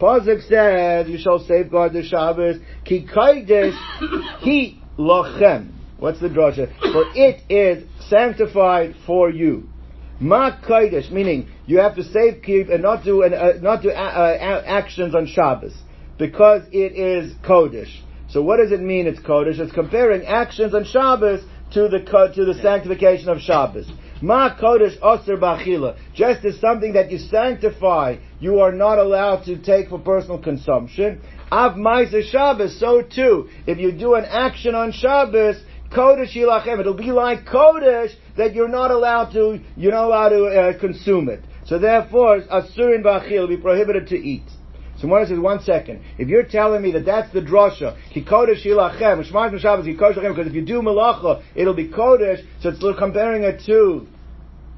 [0.00, 2.56] Pasuk says, you shall safeguard the Shabbos.
[2.84, 5.72] Ki kaidesh he lochem.
[5.98, 6.72] What's the drasha?
[6.80, 9.68] For it is sanctified for you.
[10.20, 13.92] Ma kaidesh, meaning you have to save keep and not do uh, not do uh,
[13.92, 15.74] uh, actions on Shabbos
[16.18, 18.00] because it is kodesh.
[18.30, 19.06] So what does it mean?
[19.06, 19.60] It's kodesh.
[19.60, 21.40] It's comparing actions on Shabbos
[21.72, 22.00] to the
[22.34, 23.88] to the sanctification of Shabbos.
[24.20, 25.96] Ma kodesh aser bachila.
[26.14, 31.20] Just as something that you sanctify, you are not allowed to take for personal consumption.
[31.52, 32.80] Av ma'aser Shabbos.
[32.80, 36.80] So too, if you do an action on Shabbos, kodesh yilachem.
[36.80, 41.28] It'll be like kodesh that you're not allowed to you're not allowed to uh, consume
[41.28, 41.44] it.
[41.66, 44.44] So therefore, asurin ba'achil will be prohibited to eat.
[45.00, 46.02] So one says, one second.
[46.18, 50.16] If you're telling me that that's the drasha, ki kodesh ilachem, shmaz Shabbos ki kodesh
[50.16, 54.08] because if you do malacha, it'll be kodesh, so it's comparing it to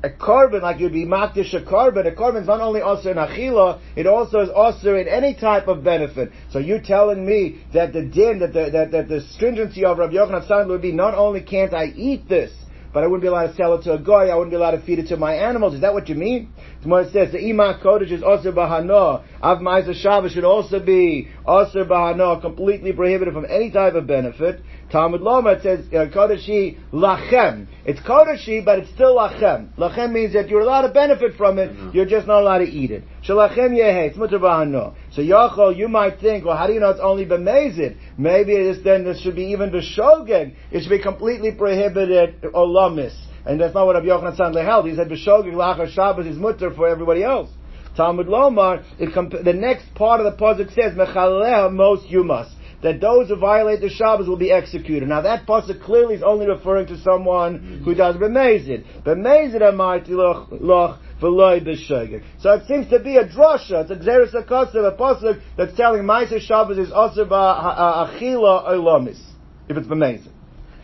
[0.02, 2.06] a carbon, like you'd be makdish a carbon.
[2.06, 5.68] A carbon is not only also in achila, it also is also in any type
[5.68, 6.32] of benefit.
[6.50, 10.14] So you're telling me that the din, that the, that, that the stringency of Rabbi
[10.14, 12.50] Yochanan would be not only can't I eat this,
[12.92, 14.26] but I wouldn't be allowed to sell it to a guy.
[14.26, 15.74] I wouldn't be allowed to feed it to my animals.
[15.74, 16.52] Is that what you mean?
[16.82, 19.22] Tomorrow it says the ima kodesh is also bahano.
[19.42, 24.60] Av ma'aser Shabbos should also be also bahano, completely prohibited from any type of benefit.
[24.90, 27.68] Talmud Loma it says uh, kodeshi lachem.
[27.84, 29.72] It's kodeshi, but it's still lachem.
[29.76, 31.70] Lachem means that you're allowed to benefit from it.
[31.70, 31.90] Mm-hmm.
[31.92, 33.04] You're just not allowed to eat it.
[33.26, 34.08] Shalachem yehe.
[34.08, 34.94] It's Mutabahano.
[35.12, 37.96] So Yachol, you might think, well, how do you know it's only b'mezid?
[38.18, 40.54] Maybe this then this should be even b'shogen.
[40.72, 43.16] It should be completely prohibited olamis.
[43.46, 44.86] And that's not what Rabbi Yochanan Sandler held.
[44.88, 47.48] He said b'shogig lachar Shabbos is mutter for everybody else.
[47.96, 52.50] Talmud Lomar, comp- the next part of the pasuk says mechaleh most yumas
[52.82, 55.08] that those who violate the Shabbos will be executed.
[55.08, 57.84] Now that pasuk clearly is only referring to someone mm-hmm.
[57.84, 59.02] who does b'mezid.
[59.02, 62.22] B'mezid amarti loch loch v'loy b'shogig.
[62.40, 63.82] So it seems to be a drasha.
[63.82, 69.20] It's a gezeiras hakasuv, a pasuk that's telling Ma'aser Shabbos is also ba'achila olamis
[69.68, 70.30] if it's b'mezid.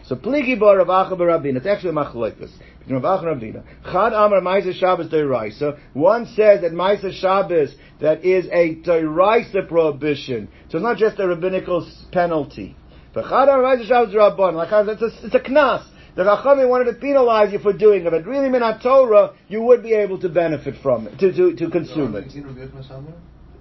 [0.04, 1.56] So pligi bar Rav Acha.
[1.56, 2.52] It's actually machloikus
[2.86, 3.64] between Rav Acha and Ravina.
[3.84, 5.78] Chad Amar Ma'aser Shabbos Deiraisa.
[5.92, 10.48] One says that Ma'aser Shabbos that is a Deiraisa prohibition.
[10.68, 12.76] So it's not just a rabbinical penalty.
[13.12, 14.54] But Chad Amar Ma'aser Shabbos Rabban.
[14.54, 15.86] Like it's a, it's a knas.
[16.14, 19.82] The Chachamim wanted to penalize you for doing it, but really, minat Torah, you would
[19.82, 22.32] be able to benefit from it, to to, to consume it.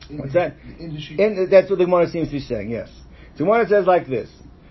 [0.10, 0.56] What's that?
[0.80, 2.70] In, that's what the Gemara seems to be saying.
[2.70, 2.90] Yes.
[3.38, 4.30] So Gemara says like this.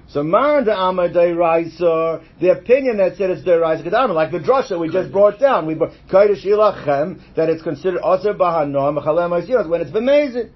[0.09, 4.89] So the Amar Deiraisa, the opinion that said it's Deiraisa Kedama, like the drasha we
[4.89, 9.91] just brought down, we brought Kaidish Ilachem, that it's considered Aser Bahanoam, Chalem when it's
[9.91, 10.51] Bemazit.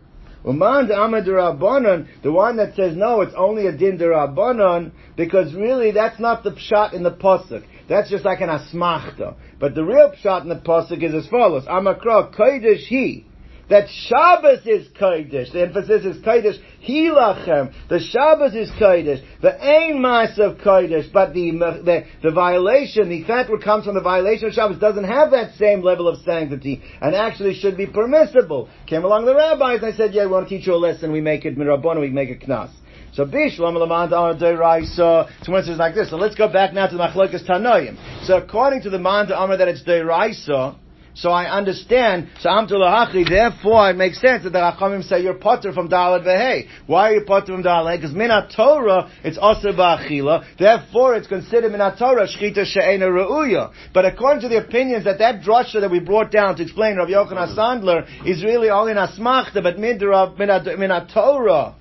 [0.44, 5.52] Uman the Amar Derabanan, the one that says no, it's only a Din Derabanan, because
[5.52, 7.64] really that's not the pshat in the Pasuk.
[7.88, 9.34] That's just like an asmachta.
[9.58, 11.64] But the real pshat in the Pasuk is as follows.
[11.64, 13.27] Amakra, Kodesh he
[13.70, 15.52] that Shabbos is Kodesh.
[15.52, 17.72] The emphasis is Kodesh Hilachem.
[17.88, 19.22] The Shabbos is Kodesh.
[19.42, 21.12] The Ein Mas of Kodesh.
[21.12, 25.04] But the, the, the violation, the fact that comes from the violation of Shabbos doesn't
[25.04, 28.68] have that same level of sanctity and actually should be permissible.
[28.86, 31.12] Came along the rabbis and I said, yeah, we want to teach you a lesson.
[31.12, 32.70] We make it Mirabon, we make it Knas.
[33.12, 36.10] So Bishlam Lamant Amar So someone says like this.
[36.10, 38.26] So let's go back now to the Machlokas Tanoim.
[38.26, 40.76] So according to the Manta Amar that it's Deiraisa,
[41.18, 42.28] so I understand.
[42.40, 43.28] So Amtulahachi.
[43.28, 46.68] Therefore, it makes sense that the Rachamim say you're potter from Dalad Vehei.
[46.86, 47.96] Why are you potter from Dalad?
[47.96, 50.56] Because Minat Torah it's Aser Ba'achila.
[50.56, 53.72] Therefore, it's considered Minat Torah Shchita She'ena Reuya.
[53.92, 57.08] But according to the opinions that that drasha that we brought down to explain Rav
[57.08, 57.58] Yochanan mm-hmm.
[57.58, 61.74] Sandler is really only in Asmachta, but Minat Torah.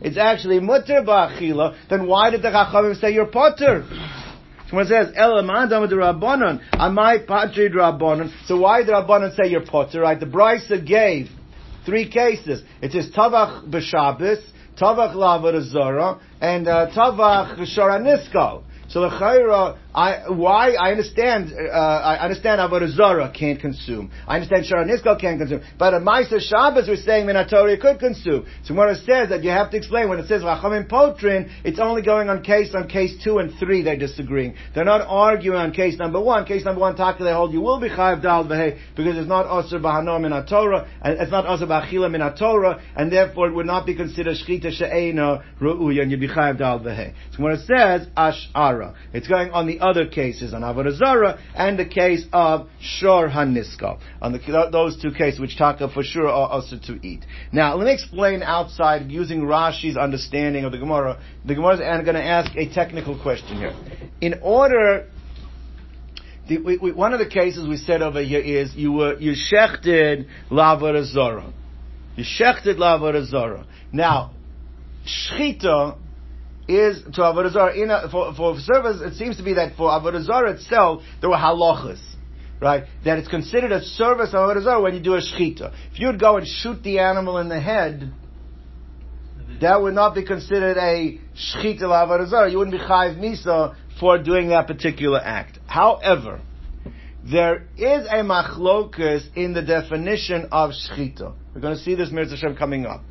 [0.00, 1.76] It's actually Mutter Ba'achila.
[1.90, 3.84] Then why did the Rachamim say you're potter?
[4.68, 8.30] Someone says, Elamadam Rabbanon, Amai Patri Rabbanon.
[8.46, 10.20] So why did Rabbanon say you're potter, right?
[10.20, 11.30] The Brisa gave
[11.86, 12.62] three cases.
[12.82, 14.44] It says Tavach B'Shabbos,
[14.78, 18.64] Tavach Lavad Azara, and uh, Tavach Sharaniskal.
[18.90, 24.10] So the chayra, I, why I understand, uh, I understand Avodah Zarah can't consume.
[24.26, 25.62] I understand Shara Niskal can't consume.
[25.78, 28.46] But at Maisa Shabbos we're saying Minatori could consume.
[28.64, 31.78] So when it says that you have to explain when it says Rachamim Potrin, it's
[31.78, 34.56] only going on case on case two and three they're disagreeing.
[34.74, 36.44] They're not arguing on case number one.
[36.44, 39.46] Case number one, Taka they hold you will be Chayav Dal V'Hei because it's not
[39.46, 43.94] Osir Bahanor Minatora, and it's not Osir Bachila Minatora, and therefore it would not be
[43.94, 47.14] considered Shchita She'ena Ru'uya and you'd be Chayav Dal V'Hei.
[47.34, 51.78] So when it says Ash'ar it's going on the other cases, on Avodah Zarah, and
[51.78, 53.98] the case of Shor Haniska.
[54.22, 57.24] On the, those two cases, which Taka for sure are also to eat.
[57.52, 61.20] Now, let me explain outside, using Rashi's understanding of the Gemara.
[61.44, 63.74] The Gemara is going to ask a technical question here.
[64.20, 65.06] In order
[66.48, 69.32] the, we, we, one of the cases we said over here is you were you
[69.32, 71.52] shechted lavara zara.
[72.16, 73.66] You shechted lavara zara.
[73.92, 74.32] Now,
[75.04, 75.98] shchita
[76.68, 78.08] is to Avodah Zarah.
[78.10, 82.00] For, for service, it seems to be that for Avodah Zarah itself, there were halachas.
[82.60, 82.84] Right?
[83.04, 85.72] That it's considered a service of Avodah Zarah when you do a shechita.
[85.92, 88.12] If you'd go and shoot the animal in the head,
[89.60, 92.50] that would not be considered a shechita Avodah Zarah.
[92.50, 95.58] You wouldn't be chayiv misa for doing that particular act.
[95.66, 96.40] However,
[97.24, 101.34] there is a machlokas in the definition of shechita.
[101.54, 103.02] We're going to see this Mirza coming up.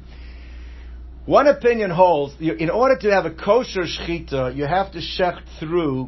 [1.28, 6.08] One opinion holds, in order to have a kosher shechita, you have to shecht through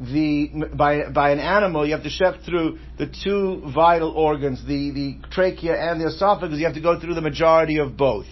[0.00, 4.90] the, by, by an animal, you have to shecht through the two vital organs, the,
[4.90, 8.24] the trachea and the esophagus, you have to go through the majority of both.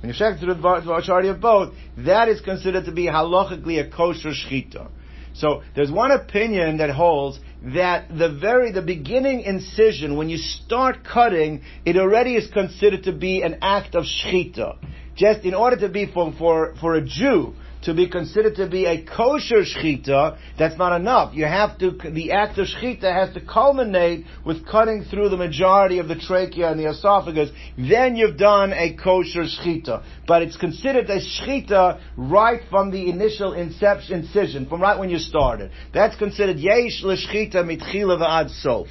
[0.00, 3.90] When you shecht through the majority of both, that is considered to be halachically a
[3.90, 4.88] kosher shechita.
[5.34, 7.40] So there's one opinion that holds
[7.74, 13.12] that the very the beginning incision when you start cutting, it already is considered to
[13.12, 14.78] be an act of shechita
[15.16, 18.84] just in order to be for, for, for a Jew to be considered to be
[18.84, 21.34] a kosher shechita, that's not enough.
[21.34, 25.98] You have to, the act of shechita has to culminate with cutting through the majority
[25.98, 27.50] of the trachea and the esophagus.
[27.78, 30.02] Then you've done a kosher shechita.
[30.26, 35.18] But it's considered a shechita right from the initial inception, incision, from right when you
[35.18, 35.70] started.
[35.94, 38.88] That's considered yesh l'shchita mitchila v'ad sof.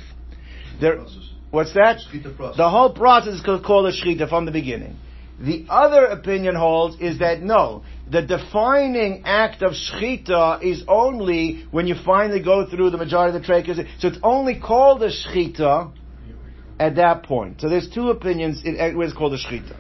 [0.79, 1.05] There,
[1.51, 1.99] what's that?
[2.55, 4.99] The whole process is called a shechita from the beginning.
[5.39, 11.87] The other opinion holds is that no, the defining act of shechita is only when
[11.87, 13.85] you finally go through the majority of the trachea.
[13.99, 15.91] So it's only called a shechita
[16.79, 17.59] at that point.
[17.59, 19.75] So there's two opinions in what is called a shechita.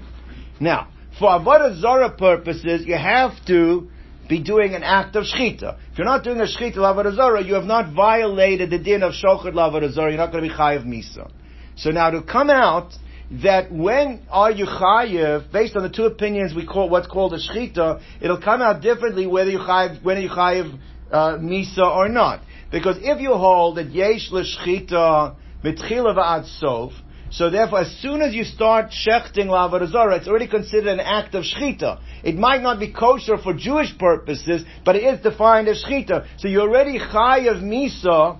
[0.59, 0.89] Now,
[1.19, 3.89] for avodah zara purposes, you have to
[4.27, 5.77] be doing an act of shechita.
[5.91, 9.13] If you're not doing a shechita avodah zara, you have not violated the din of
[9.13, 10.09] shochet avodah zara.
[10.09, 11.31] You're not going to be chayiv misa.
[11.77, 12.93] So now to come out
[13.31, 17.37] that when are you chayiv, based on the two opinions we call what's called a
[17.37, 20.79] shchita, it'll come out differently whether you chayiv, when you chayiv
[21.11, 22.41] uh, misa or not.
[22.71, 26.93] Because if you hold that yesh l'shchita mitchila v'ad sof,
[27.31, 31.43] so therefore, as soon as you start shechting lavarazora, it's already considered an act of
[31.43, 31.99] shechita.
[32.23, 36.27] It might not be kosher for Jewish purposes, but it is defined as shechita.
[36.37, 38.39] So you already chayiv misa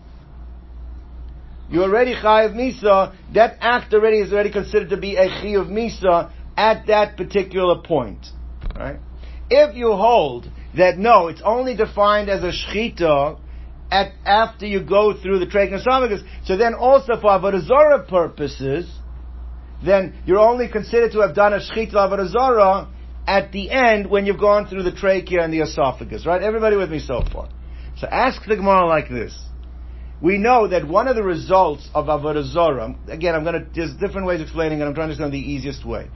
[1.70, 3.16] you already chayiv misa.
[3.34, 8.26] That act already is already considered to be a chayiv misa at that particular point,
[8.76, 9.00] right?
[9.50, 13.40] If you hold that no, it's only defined as a shchita
[13.92, 18.92] at after you go through the trachea and esophagus, so then also for avodah purposes,
[19.84, 22.90] then you're only considered to have done a shchita avodah
[23.28, 26.42] at the end when you've gone through the trachea and the esophagus, right?
[26.42, 27.50] Everybody with me so far.
[27.98, 29.38] So ask the Gemara like this
[30.22, 33.94] we know that one of the results of Avodah Zorah, again, I'm going to, there's
[33.96, 36.10] different ways of explaining it, I'm trying to understand the easiest way.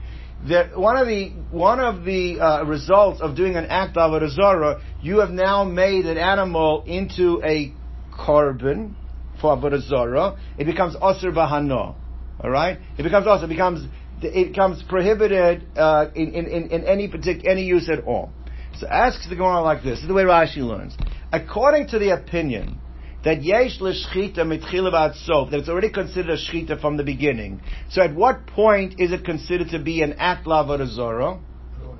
[0.48, 4.30] That one of the, one of the uh, results of doing an act of Avodah
[4.30, 7.74] Zorah, you have now made an animal into a
[8.16, 8.96] carbon
[9.40, 11.94] for Avodah Zorah, it becomes Osir Bahano.
[12.42, 12.78] Alright?
[12.96, 13.86] It becomes also, it becomes,
[14.22, 18.32] it becomes prohibited uh, in, in, in any particular, any use at all.
[18.78, 20.96] So asks the Gemara like this, this is the way Rashi learns.
[21.32, 22.79] According to the opinion
[23.24, 27.60] that yesh l'shchita mitchila sof, that it's already considered a shchita from the beginning.
[27.90, 31.40] So at what point is it considered to be an act lavodah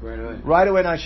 [0.00, 0.40] Right away.
[0.42, 0.98] Right away, not.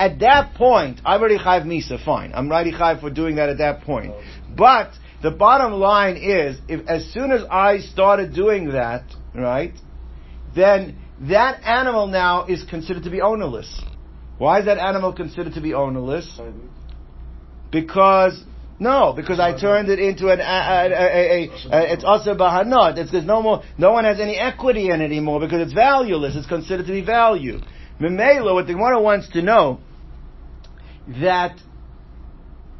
[0.00, 2.32] At that point, I've already chayv misa, fine.
[2.34, 4.12] I'm ready chayv for doing that at that point.
[4.56, 4.90] But,
[5.22, 9.72] the bottom line is, if as soon as I started doing that, right,
[10.56, 13.82] then that animal now is considered to be ownerless.
[14.36, 16.40] Why is that animal considered to be ownerless?
[17.70, 18.42] Because
[18.78, 22.98] no, because I turned it into an, a, a, a, it's also bahanot.
[22.98, 26.34] It's there's no more, no one has any equity in it anymore because it's valueless.
[26.34, 27.60] It's considered to be value.
[28.00, 29.78] Memela, what the Gemara wants to know,
[31.20, 31.56] that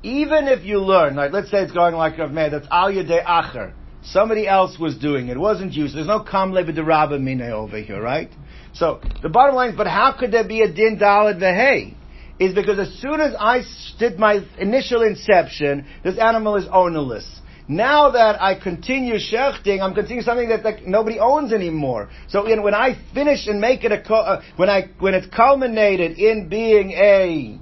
[0.02, 3.24] even if you learn, like let's say it's going like Rav Meir, that's al yadei
[3.24, 3.72] acher.
[4.02, 5.32] Somebody else was doing it.
[5.32, 5.88] It wasn't you.
[5.88, 8.30] So there's no kamle b'derabba mine over here, right?
[8.74, 11.94] So the bottom line is, but how could there be a din dalad vehei?
[12.44, 13.62] Is because as soon as I
[13.98, 17.26] did my initial inception, this animal is ownerless.
[17.66, 22.10] Now that I continue shechting, I'm continuing something that like, nobody owns anymore.
[22.28, 26.48] So when I finish and make it a uh, when I when it's culminated in
[26.50, 27.58] being a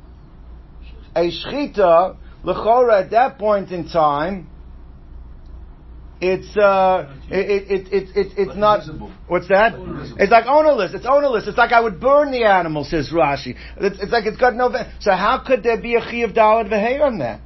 [1.14, 4.48] a shchita, lechora at that point in time,
[6.22, 8.86] it's uh, it, it, it, it, it's not.
[9.26, 9.74] What's that?
[10.18, 10.94] It's like ownerless.
[10.94, 11.48] It's ownerless.
[11.48, 13.56] It's like I would burn the animal, says Rashi.
[13.78, 14.70] It's, it's like it's got no.
[14.70, 14.88] Value.
[15.00, 17.40] So how could there be a chi of dalad v'hei on that?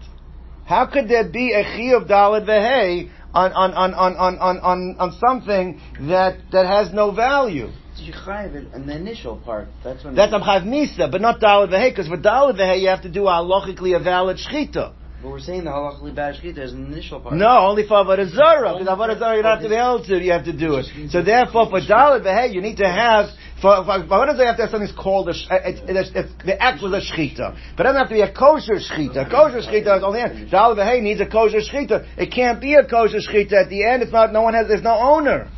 [0.67, 4.59] How could there be a chi of dalad v'hei on on, on, on, on, on,
[4.59, 7.71] on, on something that that has no value?
[7.97, 9.69] You chayiv in the initial part.
[9.83, 10.15] That's when.
[10.15, 13.11] That's a chayiv misa, but not dalad v'hei, because for dalad v'hei you have to
[13.11, 14.93] do halachically a valid shchita.
[15.27, 17.35] But we're saying the halachically bad is an initial part.
[17.35, 18.79] No, only for avodah zarah.
[18.79, 20.23] Because avodah zarah you don't have to be able to.
[20.23, 21.11] You have to do it.
[21.11, 24.63] So therefore, for dalit hey, you need to have for avodah zarah you have to
[24.63, 25.33] have something called a.
[25.33, 28.33] It's, it's, it's, the act was a shechita, but it doesn't have to be a
[28.33, 29.27] kosher shechita.
[29.27, 32.07] A kosher shechita is only dalit hey needs a kosher shechita.
[32.17, 34.05] It can't be a kosher shechita at the end.
[34.05, 34.33] It's not.
[34.33, 34.69] No one has.
[34.69, 35.51] There's no owner.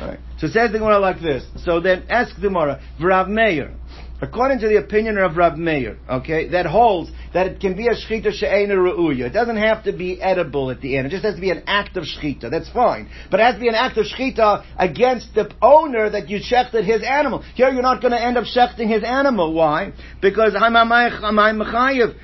[0.00, 0.18] Right.
[0.38, 1.46] So it says the Gemara like this.
[1.64, 3.74] So then ask the Gemara, Vrav Meir
[4.22, 7.90] according to the opinion of Rav Meir, okay, that holds that it can be a
[7.90, 9.26] shchita she'ena re'uya.
[9.26, 11.08] It doesn't have to be edible at the end.
[11.08, 12.48] It just has to be an act of shchita.
[12.48, 13.10] That's fine.
[13.32, 16.84] But it has to be an act of shchita against the owner that you shechted
[16.84, 17.42] his animal.
[17.56, 19.52] Here you're not going to end up shechting his animal.
[19.52, 19.92] Why?
[20.20, 22.14] Because I'm Machayev.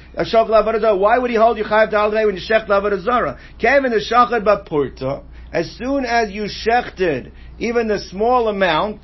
[1.01, 3.39] why would he hold you chayav to when you shecht lavarazara?
[3.61, 5.25] Kevin the shachad bapurta.
[5.53, 9.01] As soon as you shechted even the small amount,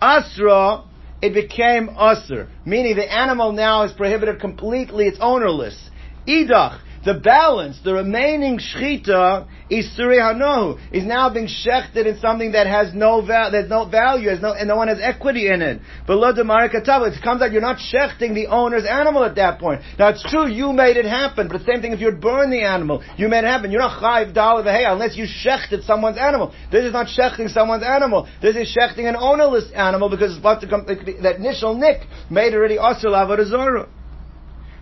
[0.00, 0.84] asra
[1.20, 5.90] it became usr, meaning the animal now is prohibited completely, it's ownerless.
[6.26, 12.66] Idach, the balance, the remaining shchita, isuri hanohu, is now being shechted in something that
[12.66, 15.80] has no value, there's no value, has no, and no one has equity in it.
[16.06, 19.82] But lo it comes out you're not shechting the owner's animal at that point.
[19.98, 22.62] Now it's true, you made it happen, but the same thing if you'd burn the
[22.62, 23.70] animal, you made it happen.
[23.70, 26.54] You're not chayiv dollar hey unless you shechted someone's animal.
[26.70, 28.28] This is not shechting someone's animal.
[28.42, 33.88] This is shechting an ownerless animal because that initial nick made already asur avodah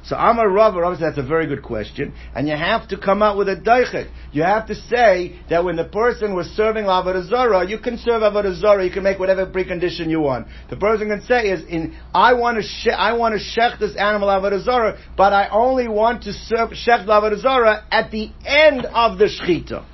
[0.07, 3.37] so Amar Rav, Rav that's a very good question, and you have to come out
[3.37, 4.09] with a daichik.
[4.31, 8.85] You have to say that when the person was serving Avodah you can serve Avodah
[8.85, 10.47] you can make whatever precondition you want.
[10.71, 13.97] The person can say is, in, I want to she- I want to shech this
[13.97, 19.25] animal Avodah but I only want to serve shech Avodah at the end of the
[19.25, 19.85] shechita.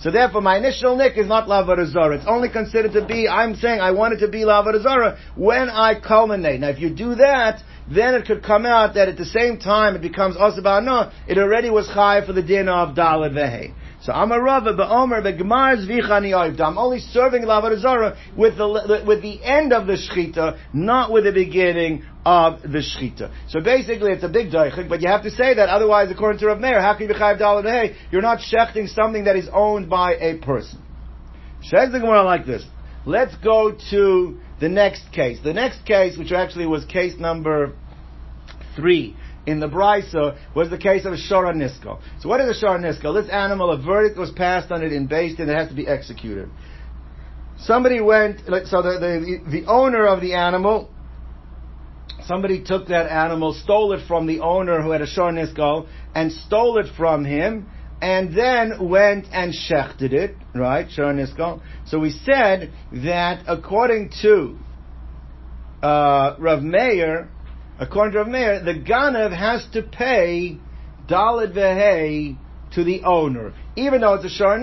[0.00, 2.18] So therefore, my initial nick is not Lavarazara.
[2.18, 5.98] It's only considered to be, I'm saying I want it to be Lavarazara when I
[5.98, 6.60] culminate.
[6.60, 9.94] Now if you do that, then it could come out that at the same time
[9.94, 13.74] it becomes Osabana, it already was high for the dinner of Dalet Vehe.
[14.02, 19.02] So I'm a Rava, but Omer, but Gemar Zvichani I'm only serving Lavarazara with the,
[19.06, 23.32] with the end of the Shechita, not with the beginning of the Shechita.
[23.48, 26.46] So basically it's a big daichik, but you have to say that, otherwise according to
[26.46, 29.88] Rav Meir, how can you be Chayiv Dalet You're not shechting something that is owned
[29.88, 30.82] by a person.
[31.62, 32.64] Says the Gemara like this.
[33.06, 35.38] Let's go to the next case.
[35.42, 37.72] The next case, which actually was case number
[38.74, 42.00] three in the Brisa, was the case of a Shara Nisko.
[42.20, 43.20] So what is a Shara Nisko?
[43.20, 45.86] This animal, a verdict was passed on it in Beis Din it has to be
[45.86, 46.48] executed.
[47.58, 50.90] Somebody went, so the, the, the owner of the animal,
[52.26, 56.32] somebody took that animal, stole it from the owner who had a Shara Nisko, and
[56.32, 57.68] stole it from him,
[58.06, 60.86] and then went and shechted it, right?
[61.86, 64.56] So we said that according to
[65.82, 67.28] uh, Rav Meir,
[67.80, 70.56] according to Rav Meir, the Ganav has to pay
[71.08, 72.38] Dalid Vehei
[72.74, 74.60] to the owner, even though it's a Shara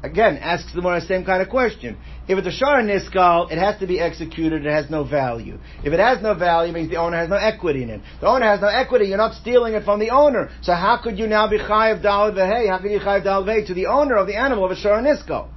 [0.00, 1.98] Again, asks the more same kind of question.
[2.28, 5.58] If it's a Shara Niskal, it has to be executed, it has no value.
[5.82, 8.00] If it has no value, it means the owner has no equity in it.
[8.20, 10.50] The owner has no equity, you're not stealing it from the owner.
[10.62, 12.68] So how could you now be Chayiv Dalad Vehei?
[12.68, 15.02] How could you Chayiv Dalad Vehei to the owner of the animal of a Shara
[15.02, 15.48] Niskal?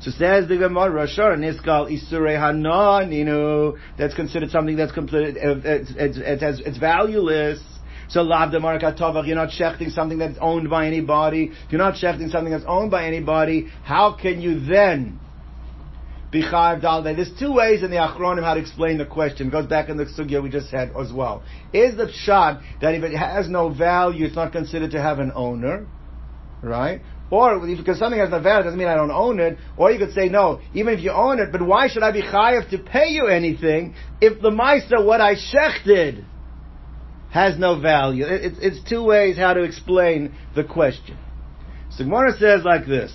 [0.00, 3.78] So says the Gemara, Shara Niskal Isure Hananinu.
[3.96, 7.60] That's considered something that's completely, uh, uh, it's, it's, it's, it's valueless.
[8.08, 11.50] So lav de you're not shechting something that's owned by anybody.
[11.66, 15.18] If you're not shechting something that's owned by anybody, how can you then
[16.30, 17.16] be chayiv dalde?
[17.16, 19.48] There's two ways in the Achronim how to explain the question.
[19.48, 21.42] It goes back in the sugya we just had as well.
[21.72, 25.32] Is the shot that if it has no value, it's not considered to have an
[25.34, 25.86] owner,
[26.62, 27.00] right?
[27.28, 29.58] Or because something has no value doesn't mean I don't own it.
[29.76, 32.22] Or you could say no, even if you own it, but why should I be
[32.22, 36.24] chayiv to pay you anything if the meister what I shechted
[37.36, 38.24] has no value.
[38.24, 41.18] It, it's two ways how to explain the question.
[41.90, 43.12] So Gemara says like this.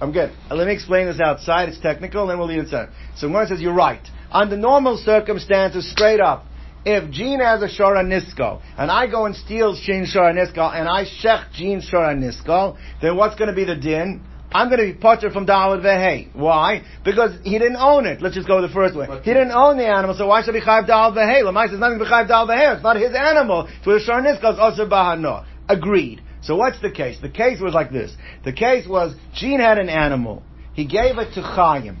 [0.00, 0.30] I'm good.
[0.48, 1.68] Uh, let me explain this outside.
[1.68, 2.90] It's technical, and then we'll leave it inside.
[3.16, 4.06] So Gemara says, you're right.
[4.30, 6.46] Under normal circumstances, straight up,
[6.84, 11.52] if Gene has a Sharanisko, and I go and steal Gene Sharanisko, and I shech
[11.52, 14.24] Gene Sharanisko, then what's going to be the din?
[14.54, 16.32] I'm going to be potter from Dalad Vehe.
[16.32, 16.82] Why?
[17.04, 18.22] Because he didn't own it.
[18.22, 19.08] Let's just go the first way.
[19.24, 21.42] He didn't own the animal, so why should he chayv Dalad Vehe?
[21.42, 22.74] Lamai says nothing but chayv Dalad Vehe.
[22.74, 23.68] It's not his animal.
[23.82, 25.44] So the Shora Nisko is also Bahano.
[25.68, 26.22] Agreed.
[26.42, 27.18] So what's the case?
[27.20, 28.14] The case was like this.
[28.44, 30.44] The case was Gene had an animal.
[30.74, 31.98] He gave it to Chaim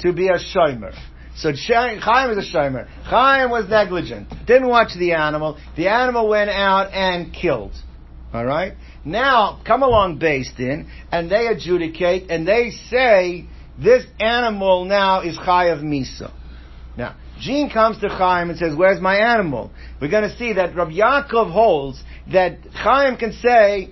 [0.00, 0.92] to be a shomer.
[1.36, 2.88] So Chaim is a shomer.
[3.04, 4.28] Chaim was negligent.
[4.46, 5.58] Didn't watch the animal.
[5.76, 7.72] The animal went out and killed.
[8.32, 8.74] All right.
[9.04, 13.46] Now come along Beis Din, and they adjudicate, and they say
[13.78, 16.32] this animal now is Chayav Misa.
[16.96, 19.70] Now Gene comes to Chaim and says, "Where's my animal?"
[20.00, 23.90] We're going to see that Rabbi Yaakov holds that Chaim can say,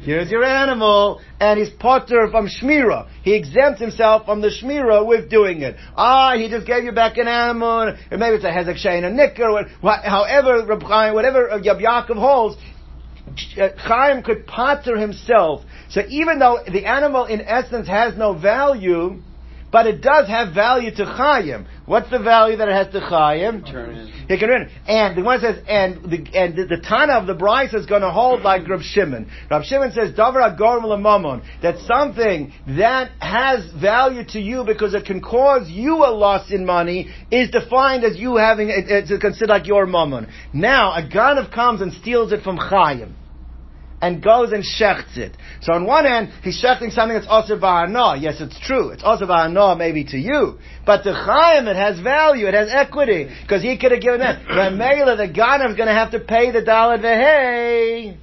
[0.00, 3.08] Here's your animal, and he's potter from Shmira.
[3.22, 5.74] He exempts himself from the Shmira with doing it.
[5.96, 9.10] Ah, he just gave you back an animal, or maybe it's a Hezek Shein, a
[9.10, 12.56] Nicker, however, Reb Chaim, whatever Yab Yaakov holds,
[13.56, 15.62] Uh, Chaim could potter himself.
[15.90, 19.22] So even though the animal in essence has no value,
[19.70, 21.66] but it does have value to Chaim.
[21.84, 23.62] What's the value that it has to Chaim?
[24.28, 27.34] He can return And the one says, and the and the, the Tana of the
[27.34, 29.30] Brisa is going to hold like Rab Shimon.
[29.50, 35.04] Rab Shimon says, Davar Agorm Mamon, that something that has value to you because it
[35.04, 39.50] can cause you a loss in money is defined as you having it, it's considered
[39.50, 40.28] like your mammon.
[40.52, 43.16] Now a Ganav comes and steals it from Chaim
[44.00, 45.36] and goes and shechts it.
[45.62, 48.20] So on one hand, he's shechting something that's also ba'ana.
[48.20, 48.90] Yes, it's true.
[48.90, 50.58] It's also ba'ana maybe to you.
[50.86, 52.46] But to Chaim, it has value.
[52.46, 53.28] It has equity.
[53.42, 54.42] Because he could have given that.
[54.48, 58.16] But Mela, the Ganav, is going to have to pay the dollar vehei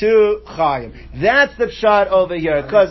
[0.00, 0.92] to Chaim.
[1.20, 2.62] That's the shot over here.
[2.62, 2.90] Because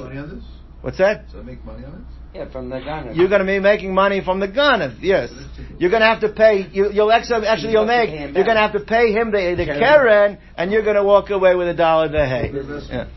[0.82, 1.26] What's that?
[1.32, 2.13] So I make money on it?
[2.34, 3.16] Yeah, from the Ganav.
[3.16, 5.32] You're going to be making money from the Ganav, yes.
[5.78, 8.62] You're going to have to pay, you, will actually, actually you'll make, you're going to
[8.62, 11.76] have to pay him the, the Karen, and you're going to walk away with a
[11.76, 12.52] dollar the hay.
[12.90, 13.08] Yeah.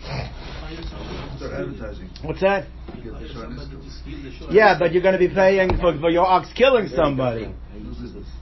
[2.22, 2.66] What's that?
[4.50, 7.54] Yeah, but you're going to be paying for, for your ox killing somebody.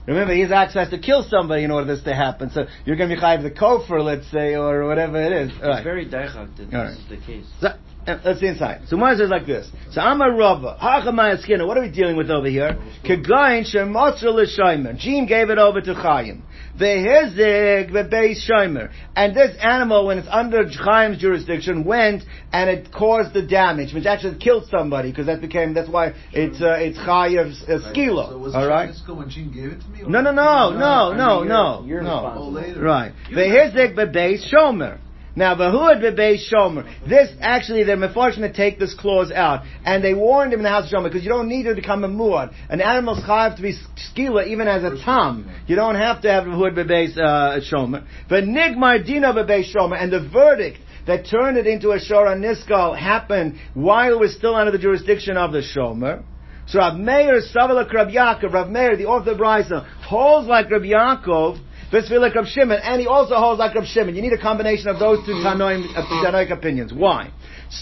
[0.07, 2.51] Remember, his ox has to kill somebody in order for this to happen.
[2.51, 5.51] So you're going to be chayiv the kofar, let's say, or whatever it is.
[5.55, 6.91] It's very daichak that this right.
[6.91, 7.45] is the case.
[7.59, 7.69] So,
[8.07, 8.81] let's see inside.
[8.87, 9.69] So Mars says like this.
[9.91, 10.77] So I'm a Rava.
[10.81, 11.65] Hachamaya Skinner.
[11.65, 12.77] What are we dealing with over here?
[13.03, 14.97] Kegain shemotzah l'shaymer.
[14.97, 16.43] Gene gave it over to Chaim.
[16.79, 18.91] Vehizik bebeis shaymer.
[19.15, 24.05] And this animal, when it's under Chaim's jurisdiction, went and it caused the damage, which
[24.05, 28.29] actually killed somebody, because that became, that's why it's, uh, it's Chaim's uh, skila.
[28.29, 28.93] So was Alright?
[29.07, 30.01] when Gene gave it to me?
[30.01, 31.83] No, no, no, no, no, no.
[31.85, 32.51] You're no.
[32.51, 32.81] responsible.
[32.81, 33.13] Right.
[33.31, 34.99] Vehizik bebeis shomer.
[35.35, 36.85] Now, Bahud Bebe Shomer.
[37.07, 40.85] This actually, they're to take this clause out, and they warned him in the house
[40.85, 42.53] of Shomer because you don't need to become a muad.
[42.69, 45.51] An animal's chayav to be skila even as a tam.
[45.67, 48.05] You don't have to have Bahud Bebe uh, Shomer.
[48.29, 52.97] But Nigmar Dino Bebe Shomer, and the verdict that turned it into a Shora Niskal
[52.97, 56.23] happened while was still under the jurisdiction of the Shomer.
[56.67, 60.81] So Rav Meir Savala Rav Yaakov, Rav Meir, the author of Brisa, holds like Rav
[60.81, 61.59] Yaakov
[61.95, 64.15] Visvi like Rab Shimon, and he also holds like Rab Shimon.
[64.15, 66.93] You need a combination of those two Tanoim, uh, Tanoic opinions.
[66.93, 67.31] Why?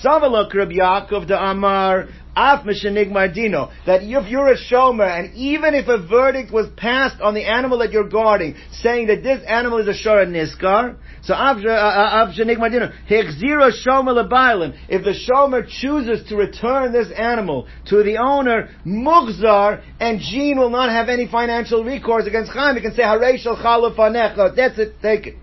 [0.03, 2.63] Savalok Rab Yaakov de Amar Af
[3.33, 7.45] Dino, that if you're a shomer, and even if a verdict was passed on the
[7.45, 12.25] animal that you're guarding, saying that this animal is a shora niskar, so uh, uh,
[14.13, 20.57] lebailim, if the shomer chooses to return this animal to the owner, Mughzar, and Gene
[20.57, 23.55] will not have any financial recourse against Chaim, he can say, Harei shal
[24.55, 25.35] that's it, take it.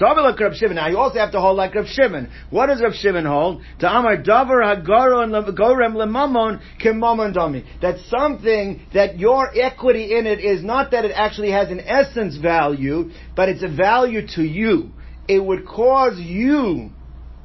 [0.00, 0.76] Savar like Rab Shimon.
[0.76, 2.30] Now you also have to hold like Rab Shimon.
[2.50, 3.62] What does Rab Shimon hold?
[3.80, 7.64] To Amar Davar Hagaro and Gorem Lemamon Kimamon Dami.
[7.80, 12.36] That something that your equity in it is not that it actually has an essence
[12.36, 14.90] value, but it's a value to you.
[15.28, 16.90] It would cause you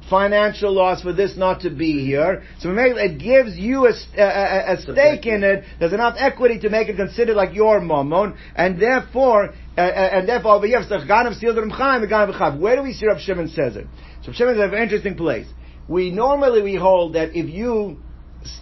[0.08, 2.42] financial loss for this not to be here.
[2.58, 5.64] So it gives you a, a, a stake in it.
[5.78, 10.66] There's enough equity to make it considered like your mammon, and therefore, and therefore over
[10.66, 13.86] here, where do we see Rav Shimon says it?
[14.22, 15.46] So Rav Shimon is a very interesting place.
[15.88, 17.98] We normally we hold that if you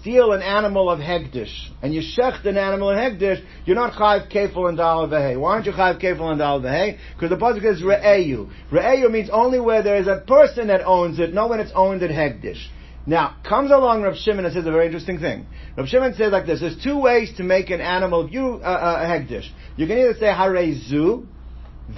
[0.01, 4.33] steal an animal of Hegdish, and you shecht an animal of Hegdish, you're not Chayiv
[4.33, 5.39] Kefil and Dal Vehei.
[5.39, 6.99] Why aren't you Chayiv Kefil and Dal Vehei?
[7.15, 8.51] Because the Pasuk is Re'eyu.
[8.71, 12.03] Re'eyu means only where there is a person that owns it, not when it's owned
[12.03, 12.65] at Hegdish.
[13.05, 15.47] Now, comes along Rav Shimon and says a very interesting thing.
[15.77, 18.67] Rav Shimon says like this, there's two ways to make an animal, of you, uh,
[18.67, 19.49] uh, Hegdish.
[19.77, 21.27] You can either say Harezu,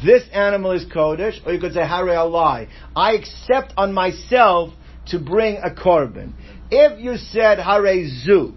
[0.05, 2.69] this animal is Kodesh, or you could say Hare Alai.
[2.97, 4.73] I accept on myself
[5.09, 6.33] to bring a korban.
[6.71, 8.55] If you said Hare Zu,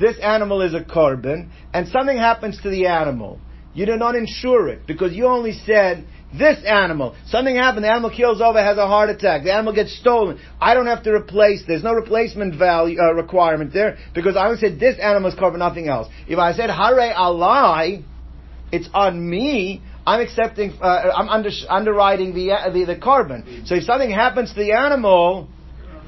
[0.00, 3.40] this animal is a korban, and something happens to the animal,
[3.74, 6.04] you do not insure it because you only said
[6.36, 7.14] this animal.
[7.26, 7.84] Something happened.
[7.84, 9.44] The animal kills over, has a heart attack.
[9.44, 10.38] The animal gets stolen.
[10.60, 11.62] I don't have to replace.
[11.66, 15.58] There's no replacement value uh, requirement there because I only said this animal is covered,
[15.58, 16.08] nothing else.
[16.28, 18.04] If I said hare alai,
[18.72, 19.82] it's on me.
[20.06, 20.72] I'm accepting.
[20.80, 23.66] Uh, I'm under, underwriting the, uh, the the korban.
[23.68, 25.48] So if something happens to the animal.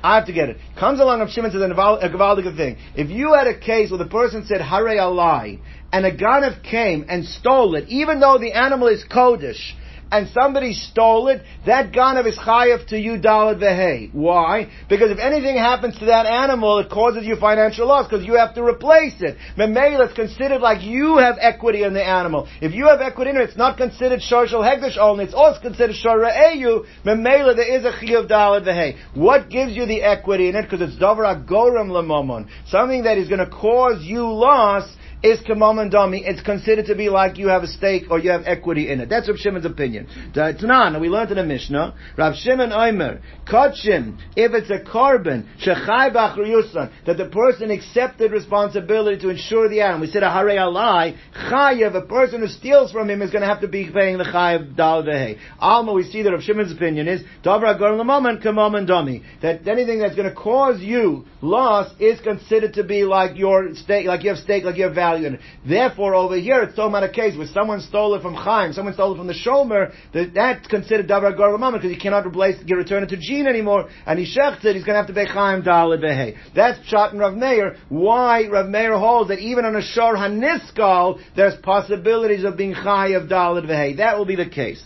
[0.03, 0.59] I have to get it.
[0.79, 2.77] Comes along Rav Shimon says a gavaldic thing.
[2.95, 5.61] If you had a case where the person said Hare alai
[5.95, 9.73] and a ganav came and stole it, even though the animal is kodesh,
[10.11, 14.13] and somebody stole it, that ganav is chayav to you dalad vehe.
[14.13, 14.71] Why?
[14.89, 18.55] Because if anything happens to that animal, it causes you financial loss because you have
[18.55, 19.37] to replace it.
[19.57, 22.49] Memela, it's considered like you have equity in the animal.
[22.61, 25.25] If you have equity in it, it's not considered shorshal hegdish only.
[25.25, 26.85] It's also considered shor eyu.
[27.05, 28.97] Memela, there is a chayav dalad vehe.
[29.15, 30.63] What gives you the equity in it?
[30.63, 32.49] Because it's davar agoram lemomon.
[32.67, 34.89] Something that is going to cause you loss
[35.25, 38.43] is kamam dami, it's considered to be like you have a stake or you have
[38.45, 39.09] equity in it.
[39.09, 40.07] That's Rav Shimon's opinion.
[40.35, 46.15] Tanan, we learned in the Mishnah, Rav Shimon Omer, kachim, if it's a korban, shechai
[46.15, 50.03] b'achriyusan, that the person accepted responsibility to insure the animal.
[50.03, 53.49] We said a hare alai, chayav, a person who steals from him is going to
[53.49, 55.39] have to be paying the chayav dal vehe.
[55.59, 60.01] Alma, we see that Rav Shimon's opinion is, davra gar l'momen and dami, that anything
[60.01, 64.29] that's going to cause you loss is considered to be like your stake, like you
[64.29, 65.41] have stake, like you have value value in it.
[65.67, 68.95] Therefore, over here, it's talking about a case where someone stole it from Chaim, someone
[68.95, 72.75] stole it from the Shomer, that, that's considered Davar Gar because he cannot replace, get
[72.75, 75.27] return it to Gene anymore, and he shechts it, he's going to have to pay
[75.27, 76.37] Chaim Dalit Behe.
[76.55, 81.21] That's Pshat and Rav Meir, why Rav Meir holds that even on a Shor Haniskal,
[81.37, 83.97] there's possibilities of being Chai of Dalit Behe.
[83.99, 84.85] That will be the case.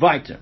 [0.00, 0.40] Weiter.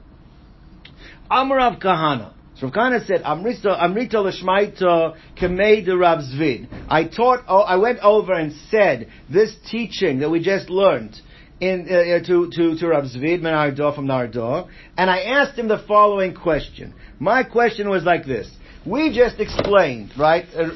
[1.30, 2.34] Amrav Kahana.
[2.62, 6.68] So Kahana said, Amrita, Amrita Lashmaita Kamei de Rav Zvid.
[6.88, 11.20] I taught, oh, I went over and said this teaching that we just learned
[11.58, 15.66] in, uh, uh to, to, to Rav Zvid, Menardor from Nardor, and I asked him
[15.66, 16.94] the following question.
[17.18, 18.48] My question was like this.
[18.86, 20.68] We just explained, right, uh,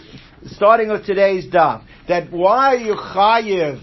[0.46, 3.80] starting with today's daf, that why are you chayiv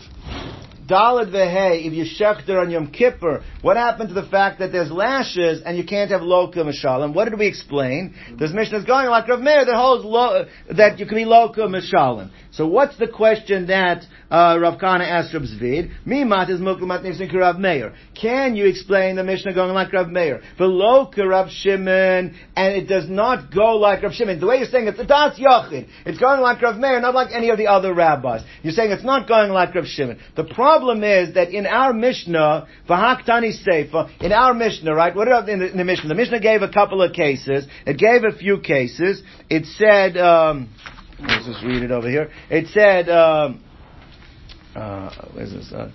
[0.93, 4.91] Dalad vehe, if you shechter on Yom Kippur, what happened to the fact that there's
[4.91, 7.15] lashes and you can't have loka mishalim?
[7.15, 8.13] What did we explain?
[8.37, 11.61] This mission is going like Rav Meir that holds lo, that you can be loka
[11.61, 12.29] mishalim.
[12.53, 15.91] So what's the question that uh, Rav Kana asked Rav Zvid?
[16.05, 17.95] Mimat is muklamat nifsin Rav Meir.
[18.13, 20.39] Can you explain the Mishnah going like Rav Meir?
[20.59, 24.39] Veloka Rav Shimon, and it does not go like Rav Shimon.
[24.39, 25.87] The way you're saying it's das yachid.
[26.05, 28.43] It's going like Rav Meir, not like any of the other rabbis.
[28.61, 30.19] You're saying it's not going like Rav Shimon.
[30.35, 35.15] The problem is that in our Mishnah, Vahaktani Sefer, in our Mishnah, right?
[35.15, 36.07] What about in the, in the Mishnah?
[36.07, 37.65] The Mishnah gave a couple of cases.
[37.87, 39.23] It gave a few cases.
[39.49, 40.17] It said.
[40.17, 40.69] Um,
[41.25, 42.29] Let's just read it over here.
[42.49, 43.63] It said, um,
[44.75, 45.71] uh, where's this?
[45.71, 45.91] Uh,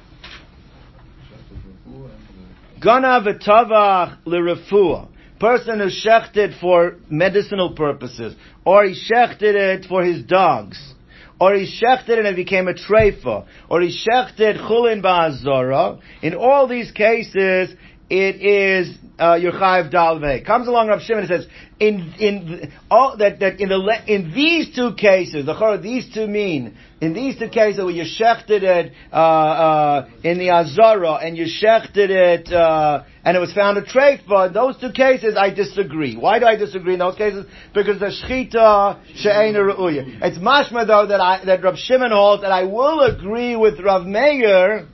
[2.80, 5.08] Gana v'tavach l'refuah.
[5.38, 10.94] Person who shechted for medicinal purposes, or he shechted it for his dogs,
[11.40, 16.00] or he shechted it and it became a treifa, or he shechted chulin ba'azora.
[16.22, 17.76] In all these cases,
[18.10, 20.44] it is uh, your chayiv dalvei.
[20.44, 21.46] Comes along Rav Shimon and says,
[21.80, 26.76] in in all that that in the in these two cases, the these two mean
[27.00, 31.44] in these two cases where you shechted it uh, uh, in the azara and you
[31.44, 34.48] shechted it uh, and it was found a treifa.
[34.48, 36.16] In those two cases, I disagree.
[36.16, 37.46] Why do I disagree in those cases?
[37.74, 40.20] Because the shchita she'ena ru'uya.
[40.22, 44.04] It's mashma though that I that Rav Shimon holds that I will agree with Rav
[44.04, 44.88] Meir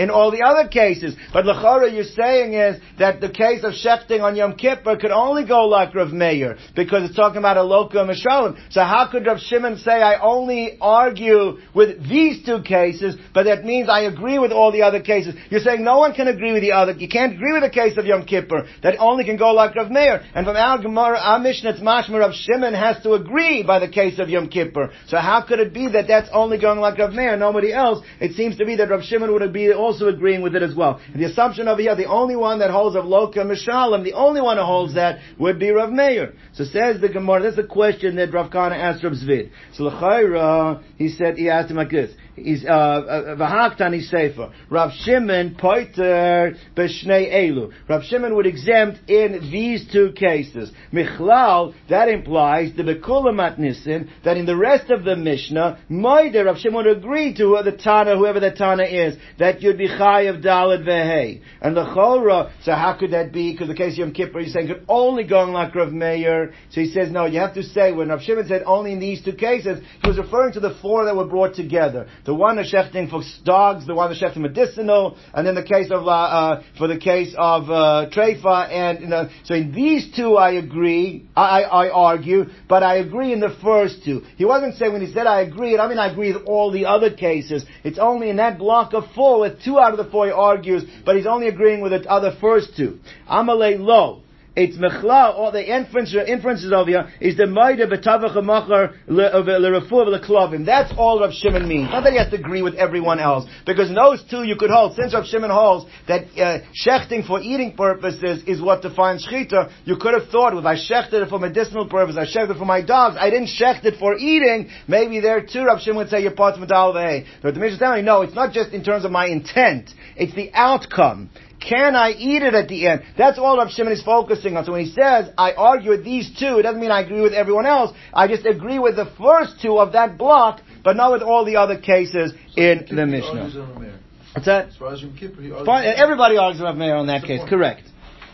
[0.00, 1.14] in all the other cases.
[1.30, 5.46] But Lachara, you're saying is that the case of shechting on Yom Kippur could only
[5.46, 8.56] go like Rav Meir, because it's talking about a loka mishalim.
[8.70, 13.62] So how could Rav Shimon say, I only argue with these two cases, but that
[13.62, 15.34] means I agree with all the other cases?
[15.50, 17.98] You're saying no one can agree with the other, you can't agree with the case
[17.98, 20.24] of Yom Kippur, that only can go like Rav Meir.
[20.34, 23.88] And from our Gemara, our Mishnah, it's mashma Rav Shimon has to agree by the
[23.88, 24.92] case of Yom Kippur.
[25.08, 28.02] So how could it be that that's only going like Rav Meir, nobody else?
[28.18, 31.00] It seems to be that Rav Shimon would be also agreeing with it as well.
[31.12, 34.40] And the assumption over here, the only one that holds of Loka Mishalim, the only
[34.40, 36.34] one who holds that would be Rav Meir.
[36.52, 39.50] So says the Gemara, that's a question that Rav Kana asked Rav Zvid.
[39.74, 44.52] So L'chaira, he said, he asked him like this is uh, uh, v'haktani sefer.
[44.68, 47.72] Rav Shimon poiter b'shnei elu.
[47.88, 50.70] Rav Shimon would exempt in these two cases.
[50.92, 56.58] Michlal that implies the bekulamat nisin that in the rest of the Mishnah, Moider Rav
[56.58, 60.42] Shimon would agree to the Tana, whoever the Tana is, that you you'd be chayiv
[60.42, 61.42] dalad vehei.
[61.60, 63.52] And the chora, so how could that be?
[63.52, 66.52] Because the case of Yom Kippur, he's saying could only go on like Rav Meir.
[66.70, 69.24] So he says, no, you have to say, when Rav Shimon said only in these
[69.24, 72.08] two cases, he was referring to the four that were brought together.
[72.24, 75.90] The one is shechting for dogs, the one is shechting medicinal, and then the case
[75.90, 80.14] of, uh, uh, for the case of, uh, treifa, and, you know, so in these
[80.14, 84.22] two I agree, I, I argue, but I agree in the first two.
[84.36, 86.86] He wasn't saying when he said I agree, I mean I agree with all the
[86.86, 87.64] other cases.
[87.84, 90.84] It's only in that block of four with two out of the four he argues,
[91.04, 92.98] but he's only agreeing with the other first two.
[93.28, 94.22] Amalei lo.
[94.56, 100.66] It's mechla, all the inference, inferences of here is the maida betavach machar l'refuah l'klavim.
[100.66, 101.88] That's all Rav Shimon means.
[101.88, 104.70] Not that he has to agree with everyone else, because in those two you could
[104.70, 104.96] hold.
[104.96, 109.96] Since Rav Shimon holds that uh, shechting for eating purposes is what defines shechita, you
[109.96, 112.82] could have thought, if I shechted it for medicinal purposes, I shechted it for my
[112.82, 114.68] dogs, I didn't shecht it for eating.
[114.88, 118.02] Maybe there too, Rav Shimon would say you're part of But the Mishnah telling me,
[118.02, 121.30] no, it's not just in terms of my intent; it's the outcome.
[121.60, 123.02] Can I eat it at the end?
[123.18, 124.64] That's all Rav Shimon is focusing on.
[124.64, 127.34] So when he says, I argue with these two, it doesn't mean I agree with
[127.34, 127.94] everyone else.
[128.14, 131.56] I just agree with the first two of that block, but not with all the
[131.56, 133.98] other cases in the Mishnah.
[134.32, 134.68] What's that?
[134.68, 137.40] As far as Kippur, he argues Everybody argues with Meir on that case.
[137.48, 137.82] Correct.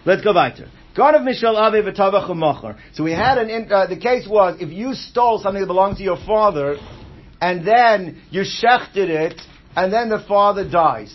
[0.05, 0.69] Let's go back to it.
[0.95, 1.83] God of Mishal Avi
[2.95, 6.03] So we had an, uh, the case was, if you stole something that belonged to
[6.03, 6.77] your father,
[7.41, 9.41] and then you shechted it,
[9.75, 11.15] and then the father dies.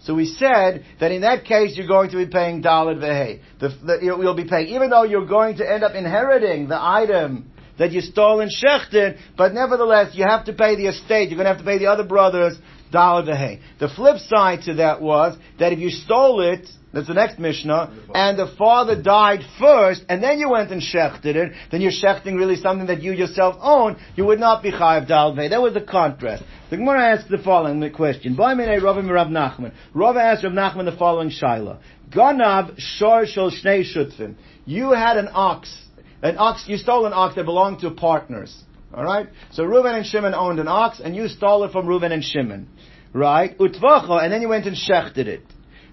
[0.00, 4.02] So we said that in that case you're going to be paying dalad vehe.
[4.02, 8.00] You'll be paying, even though you're going to end up inheriting the item that you
[8.00, 11.30] stole in Shechten, but nevertheless you have to pay the estate.
[11.30, 12.56] You're going to have to pay the other brothers
[12.92, 13.60] dalad vehe.
[13.80, 17.92] The flip side to that was that if you stole it that's the next Mishnah.
[18.14, 21.52] And the father died first, and then you went and shechted it.
[21.70, 23.98] Then you're shechting really something that you yourself own.
[24.16, 25.50] You would not be chayav dalvei.
[25.50, 26.44] That was the contrast.
[26.70, 28.36] The Gemara asks the following question.
[28.36, 29.74] Nachman.
[29.92, 31.78] Rav asked Rav Nachman the following shaila.
[32.08, 34.36] Ganav shor shel shnei shutzim.
[34.64, 35.76] You had an ox.
[36.22, 38.64] An ox, you stole an ox that belonged to partners.
[38.94, 39.28] Alright?
[39.52, 42.68] So Reuven and Shimon owned an ox, and you stole it from Reuven and Shimon.
[43.12, 43.56] Right?
[43.58, 45.42] Utvacha, and then you went and shechted it.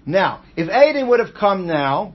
[0.06, 2.14] Now, if Aiden would have come now,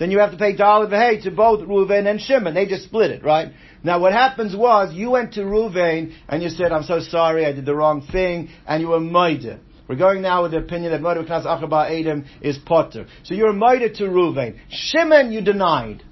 [0.00, 2.54] then you have to pay dollar v'hei to both Reuven and Shimon.
[2.54, 3.52] They just split it, right?
[3.84, 7.52] Now what happens was, you went to Reuven and you said, I'm so sorry, I
[7.52, 9.60] did the wrong thing, and you were Maida.
[9.88, 13.06] We're going now with the opinion that Moed Knas Achaba Adam is Potter.
[13.24, 14.58] So you're Maida to Reuven.
[14.70, 16.02] Shimon you denied.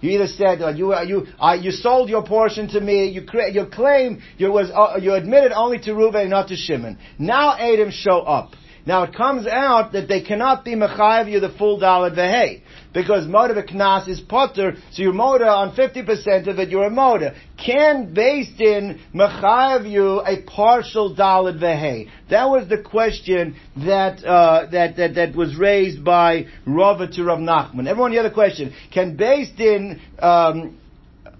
[0.00, 3.08] You either said uh, you uh, you uh, you sold your portion to me.
[3.08, 6.98] You cre- your claim you was uh, you admitted only to Reuven, not to Shimon.
[7.18, 8.52] Now Adam show up.
[8.88, 12.62] Now it comes out that they cannot be mechayiv you the full dalad vehe
[12.94, 16.70] because moda knas is potter, so you're moda on fifty percent of it.
[16.70, 17.36] You're a moda.
[17.62, 22.08] Can Beis Din mechayiv you a partial dalad vehe?
[22.30, 27.40] That was the question that uh, that that that was raised by Rava to Rav
[27.40, 27.88] Nachman.
[27.88, 30.78] Everyone, the other question: Can Beis Din um,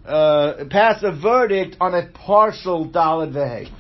[0.04, 3.72] uh, pass a verdict on a partial dalad vehe?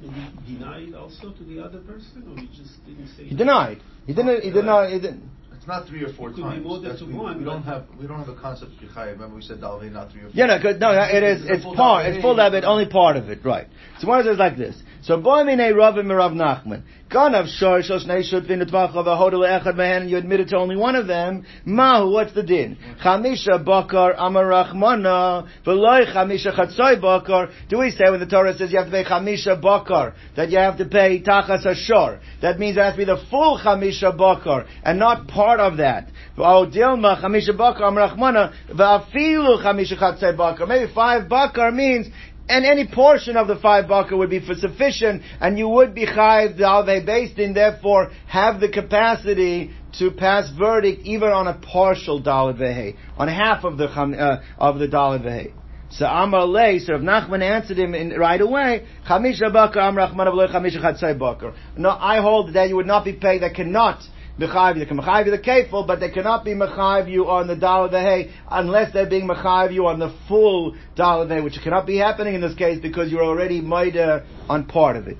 [0.00, 3.24] Did he deny it also to the other person, or he just didn't say?
[3.24, 3.82] He denied.
[4.06, 4.42] He didn't.
[4.42, 4.92] He denied.
[4.92, 5.28] He didn't.
[5.60, 6.62] It's not three or four it could times.
[6.62, 9.12] Be more than we, one, we don't have we don't have a concept of yichayim.
[9.12, 10.32] Remember we said dalvei not three or four.
[10.32, 11.42] Yeah, no, no, it is.
[11.42, 12.06] It's, it's part.
[12.06, 12.64] It's full of it.
[12.64, 13.66] Only part of it, right?
[13.98, 14.82] So one says like this.
[15.02, 16.82] So boy mine Rav Nachman.
[17.10, 20.08] Ganav shor shos neishut vin etvach of a hodel echad.
[20.08, 21.44] You admitted to only one of them.
[21.64, 22.76] Mahu, what's the din?
[23.02, 27.48] Chamisha bakar amarachmana v'loy chamisha chatzoi bakar.
[27.68, 30.58] Do we say when the Torah says you have to pay chamisha bakar that you
[30.58, 32.20] have to pay tachas ashor?
[32.42, 36.10] That means it has to be the full chamisha bakar and not part of that.
[36.38, 40.66] Oh, dilma chamisha bakar amarachmana v'afilu chamisha chatzoi bakar.
[40.66, 42.06] Maybe five bakar means
[42.50, 46.04] and any portion of the five bakar would be for sufficient, and you would be
[46.04, 52.20] chayiv dalvei Beis Din, therefore have the capacity to pass verdict even on a partial
[52.20, 55.52] dalad vehe, on half of the uh, of the dalad vehe.
[55.90, 60.26] So Amar Lei, so if Nachman answered him in, right away, Chamisha bakar Am Rachman
[60.52, 61.54] Chamisha Chatzai.
[61.76, 64.02] No, I hold that you would not be paid, that cannot
[64.46, 64.78] mechayiv.
[64.78, 67.88] They can mechayiv you the kefil, but they cannot be mechayiv you on the dollar
[67.88, 71.86] the hay unless they're being mechayiv you on the full dollar the hay, which cannot
[71.86, 75.18] be happening in this case because you're already maida on part of it.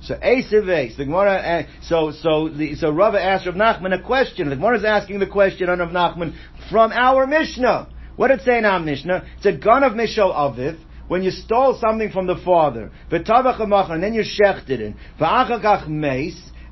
[0.00, 4.48] So Esev the Gemara, uh, so so the so Rava asked Rav Nachman a question.
[4.48, 6.34] The Gemara is asking the question on Rav Nachman
[6.70, 7.88] from our Mishnah.
[8.14, 9.24] What did it say in our Mishnah?
[9.36, 14.14] It's a gun of Mishal Aviv when you stole something from the father, and then
[14.14, 14.94] you shechted it,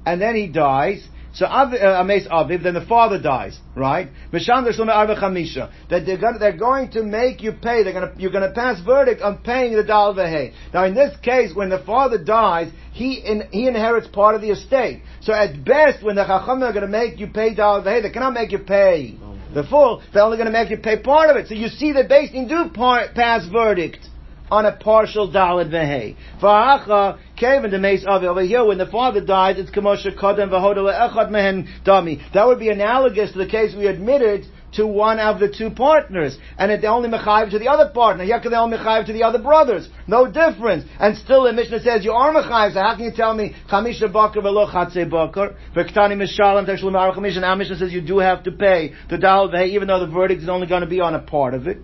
[0.07, 4.09] and then he dies, So uh, Ames Aviv, then the father dies, right?
[4.33, 7.83] That they're going, they're going to make you pay.
[7.83, 10.55] They're going to, you're going to pass verdict on paying the dal v'hei.
[10.73, 14.49] Now, in this case, when the father dies, he in, he inherits part of the
[14.49, 15.03] estate.
[15.21, 18.33] So at best, when the chacham are going to make you pay dal they cannot
[18.33, 19.19] make you pay
[19.53, 20.03] the full.
[20.15, 21.49] They're only going to make you pay part of it.
[21.49, 24.09] So you see that Beis Din do pass verdict
[24.51, 26.17] on a partial dalad vehe.
[26.41, 30.93] Va'acha Kevin the mace of over here when the father dies, it's kamosha kodem v'hodele
[30.93, 32.21] echad mehen dami.
[32.33, 36.37] That would be analogous to the case we admitted to one of the two partners,
[36.59, 38.27] and it only mechayiv to the other partner.
[38.27, 39.89] They only mechayiv to the other brothers.
[40.07, 40.85] No difference.
[40.99, 42.75] And still the Mishnah says you are mechayiv.
[42.75, 47.47] So how can you tell me chamisha bakar v'lo chatze bakar v'ktani mishalim teshlim Mishnah?
[47.47, 50.49] Our Mishnah says you do have to pay the dal even though the verdict is
[50.49, 51.79] only going to be on a part of it.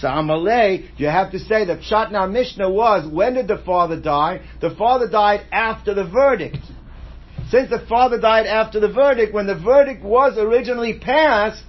[0.00, 4.42] So Amalei, you have to say that Shatnar Mishnah was, when did the father die?
[4.60, 6.58] The father died after the verdict.
[7.48, 11.64] Since the father died after the verdict, when the verdict was originally passed,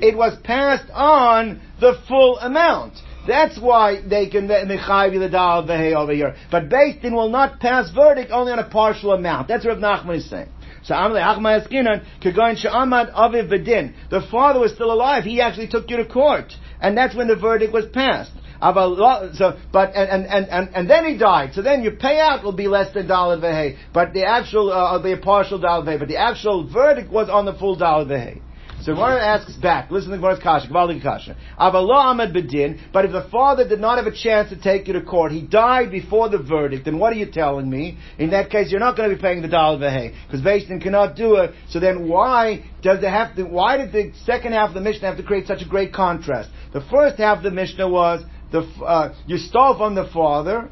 [0.00, 2.94] it was passed on the full amount.
[3.26, 6.36] That's why they can mechayiv the dal over here.
[6.50, 9.48] But Beis Din will not pass verdict only on a partial amount.
[9.48, 10.48] That's what Rav Nachman is saying.
[10.84, 13.94] So Amalei Achma Yaskinan Kagoin Sha'amad Aviv Bedin.
[14.10, 15.24] The father was still alive.
[15.24, 18.32] He actually took you to court and that's when the verdict was passed.
[18.60, 21.52] So, but and, and, and, and then he died.
[21.54, 23.76] So then your payout will be less than dollar vehe.
[23.92, 25.98] But the actual uh, be a partial dollar vehe.
[25.98, 28.40] But the actual verdict was on the full dollar vehe.
[28.84, 31.38] So Gemara asks back, listen to Gemara's kasha, Gvaldik kasha.
[31.58, 34.92] Avallah Ahmed Bedin, but if the father did not have a chance to take you
[34.92, 37.96] to court, he died before the verdict, then what are you telling me?
[38.18, 40.80] In that case, you're not going to be paying the dollar vehe, because Beis Din
[40.80, 41.54] cannot do it.
[41.70, 45.08] So then why does it have to, why did the second half of the Mishnah
[45.08, 46.50] have to create such a great contrast?
[46.74, 48.22] The first half of the Mishnah was,
[48.52, 50.68] the, uh, you stole from the father,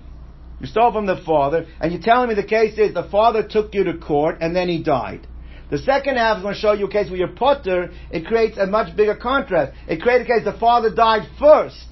[0.61, 3.75] you stole from the father, and you're telling me the case is the father took
[3.75, 5.27] you to court and then he died.
[5.73, 8.59] The second half is going to show you a case where you're potter, it creates
[8.59, 9.73] a much bigger contrast.
[9.89, 11.87] It creates a case the father died first.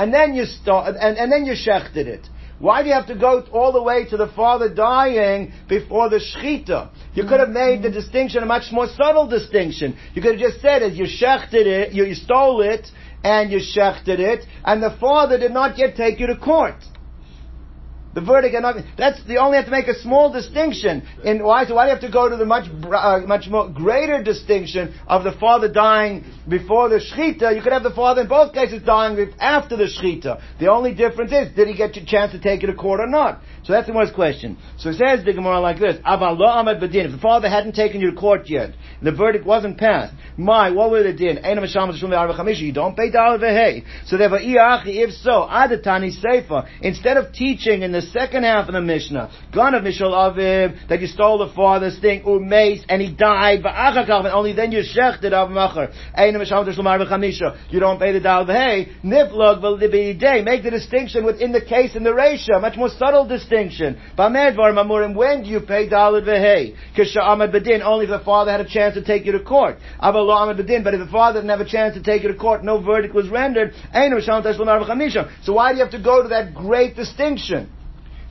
[0.00, 2.26] And then you start, and, and then you shechted it.
[2.58, 6.16] Why do you have to go all the way to the father dying before the
[6.16, 6.90] shechita?
[7.14, 9.96] You could have made the distinction a much more subtle distinction.
[10.14, 12.88] You could have just said as you shechted it, you, you stole it,
[13.22, 16.82] and you shechted it, and the father did not yet take you to court.
[18.14, 18.76] The verdict cannot.
[18.96, 21.06] That's the only have to make a small distinction.
[21.24, 21.66] In why?
[21.66, 24.94] So why do you have to go to the much uh, much more greater distinction
[25.08, 27.54] of the father dying before the shechita?
[27.56, 30.40] You could have the father in both cases dying after the shechita.
[30.60, 33.08] The only difference is did he get a chance to take it to court or
[33.08, 33.42] not?
[33.64, 34.58] So that's the first question.
[34.76, 37.06] So it says the Gemara like this: Ahmad Badin.
[37.06, 40.12] If the father hadn't taken you to court yet, the verdict wasn't passed.
[40.36, 41.38] My, what would it din?
[41.42, 43.84] You don't pay dollar v'hei.
[44.04, 46.68] So therefore, if so, adatani sefer.
[46.82, 51.00] Instead of teaching in the second half of the Mishnah, gone of Mishal Aviv, that
[51.00, 55.48] you stole the father's thing, umeis, and he died, and only then you shechted av
[55.48, 55.90] macher.
[57.70, 59.02] You don't pay the dollar v'hei.
[59.02, 63.53] Niflog day, Make the distinction within the case in the ratio, much more subtle distinction
[63.54, 64.00] distinction.
[64.16, 66.76] When do you pay dalad v'hei?
[66.96, 69.78] Kisha bedin, only if the father had a chance to take you to court.
[70.02, 72.64] Aval bedin, but if the father didn't have a chance to take you to court,
[72.64, 73.74] no verdict was rendered.
[73.92, 77.70] So why do you have to go to that great distinction?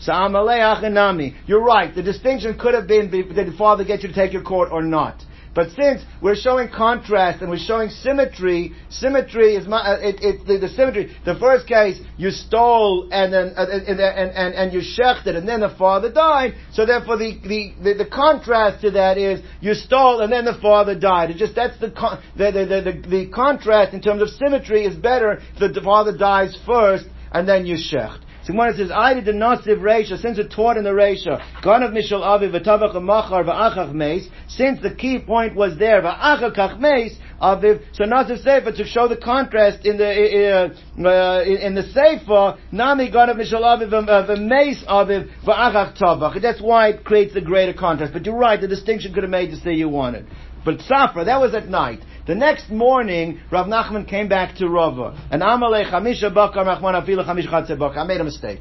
[0.06, 1.96] You're right.
[1.96, 4.82] The distinction could have been did the father get you to take your court or
[4.82, 5.24] not.
[5.56, 10.58] But since we're showing contrast and we're showing symmetry, symmetry is uh, it, it, the,
[10.58, 11.16] the, symmetry.
[11.26, 15.48] The first case, you stole and then uh, and, and, and, and you shechted, and
[15.48, 16.56] then the father died.
[16.72, 20.58] So therefore, the, the, the, the, contrast to that is you stole and then the
[20.60, 21.30] father died.
[21.30, 21.90] It just that's the,
[22.36, 26.58] the, the, the, the contrast in terms of symmetry is better if the father dies
[26.66, 28.22] first and then you shecht.
[28.46, 32.22] Gemara says, I did the nasiv reisha, since it taught in the reisha, of mishal
[32.22, 38.04] avi v'tavach machar v'achach meis, since the key point was there, v'achach meis, aviv, so
[38.04, 43.14] nasiv sefer, to show the contrast in the, uh, uh, in the sefer, nami of
[43.14, 46.42] mishal avi v'meis aviv v'achach tavach.
[46.42, 48.12] That's why it creates the greater contrast.
[48.12, 50.28] But you're right, the distinction could have made to say you wanted.
[50.66, 52.00] But Safra, that was at night.
[52.26, 55.20] The next morning, Rav Nachman came back to Rava.
[55.30, 58.00] And Amalei Chamisha Bakar Machman Afila Chamish Chatze Bakar.
[58.00, 58.60] I made a mistake.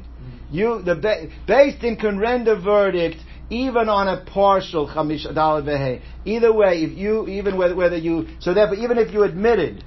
[0.51, 6.01] You, the Beis Din can render verdict even on a partial Chamish Dalad Vehe.
[6.25, 9.81] Either way, if you, even whether, whether you, so therefore, even if you admitted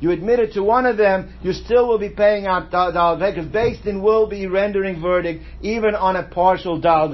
[0.00, 3.82] you admitted to one of them, you still will be paying out dal because Beis
[3.82, 7.06] Din will be rendering verdict even on a partial dal.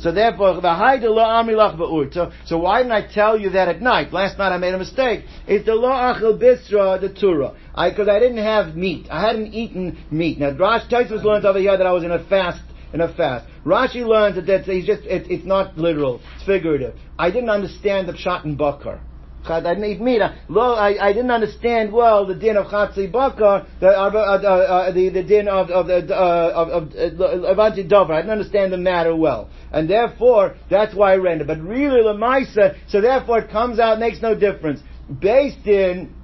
[0.00, 4.12] So therefore, the So, why didn't I tell you that at night?
[4.12, 5.24] Last night I made a mistake.
[5.46, 7.54] It's the lo achel bisra the Torah.
[7.74, 9.06] I because I didn't have meat.
[9.10, 10.38] I hadn't eaten meat.
[10.38, 12.62] Now, Drash Tais was learned over here that I was in a fast
[12.92, 13.46] in a fast.
[13.64, 16.94] Rashi learns that that's, he's just, it, it's not literal, it's figurative.
[17.18, 19.00] I didn't understand the pshat in Bakar.
[19.48, 25.22] I didn't understand well the din of Chatzi Bakar, the, uh, uh, uh, the, the
[25.22, 28.12] din of, of, of, of, Avanti Dover.
[28.12, 29.50] I didn't understand the matter well.
[29.72, 31.44] And therefore, that's why I render.
[31.44, 34.80] But really, Lamaisa, so therefore it comes out, makes no difference.
[35.10, 36.14] Beis Din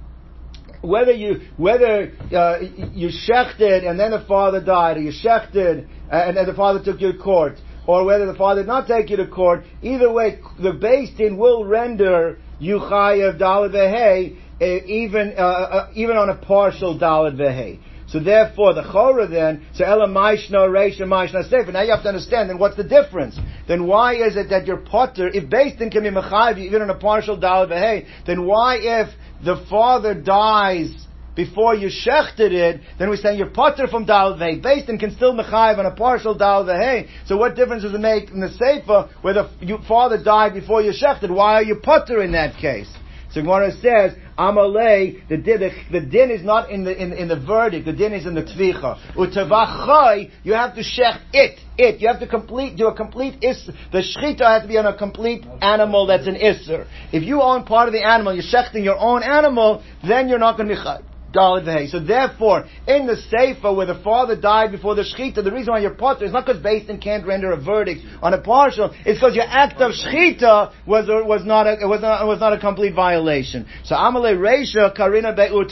[0.81, 2.59] whether you whether uh,
[2.91, 6.99] you shechted and then the father died, or you shechted and then the father took
[6.99, 7.57] you to court,
[7.87, 11.37] or whether the father did not take you to court, either way, the Beis Din
[11.37, 17.79] will render you chayav dalad vehei even uh, uh, even on a partial dalad vehei.
[18.07, 21.71] So therefore, the chora then, so ela maishna reisha maishna sefer.
[21.71, 22.49] Now you have to understand.
[22.49, 23.39] Then what's the difference?
[23.67, 26.95] Then why is it that your potter, if Beis Din can be even on a
[26.95, 29.09] partial dalad vehei, then why if
[29.43, 31.02] the father dies
[31.35, 35.15] before you shechted it, then we're saying you're potter from dal vei, Beis Din can
[35.15, 37.09] still mechayiv on a partial dal vei.
[37.25, 40.81] So what difference does it make in the sefer where the you, father died before
[40.81, 41.31] you shechted?
[41.31, 42.91] Why are you potter in that case?
[43.33, 47.39] So Gemara says, Amalei, the the, the din is not in the, in, in the
[47.39, 48.99] verdict, the din is in the tvicha.
[49.15, 51.99] Utavachai, you have to shech it, it.
[51.99, 54.95] You have to complete, do a complete is, the shechita has to be on a
[54.95, 56.85] complete animal that's an isser.
[57.11, 60.55] If you own part of the animal, you're shechting your own animal, then you're not
[60.55, 61.03] going to be chay.
[61.33, 65.79] So therefore, in the Sefer where the father died before the Shechita, the reason why
[65.79, 69.19] you're potter is not because Beis Din can't render a verdict on a partial, it's
[69.19, 72.93] because your act of Shechita was, was not a, was not, was not a complete
[72.93, 73.67] violation.
[73.83, 75.65] So Amalei Reisha Karina Be'ur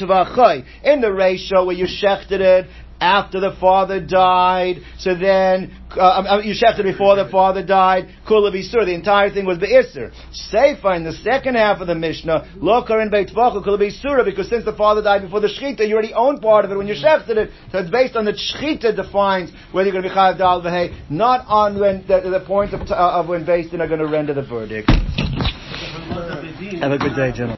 [0.84, 2.68] In the Reisha where you shechted it,
[3.02, 4.78] after the father died.
[4.99, 8.08] So then, uh, um, uh you shechted before the father died.
[8.28, 8.86] Kula Bisur.
[8.86, 10.14] The entire thing was Be'isr.
[10.54, 14.64] Seifa in the second half of the Mishnah, Lokar in Beit Kula Bisura, because since
[14.64, 17.38] the father died before the Shechita, you already own part of it when you shechted
[17.38, 17.49] it.
[17.72, 20.62] So it's based on the Shechita defines whether you're going to be Chayav Dal
[21.10, 24.08] not on when the, the point of, uh, of when Beis Din are going to
[24.08, 24.89] render the verdict.
[26.80, 27.49] Have a good day, gentlemen.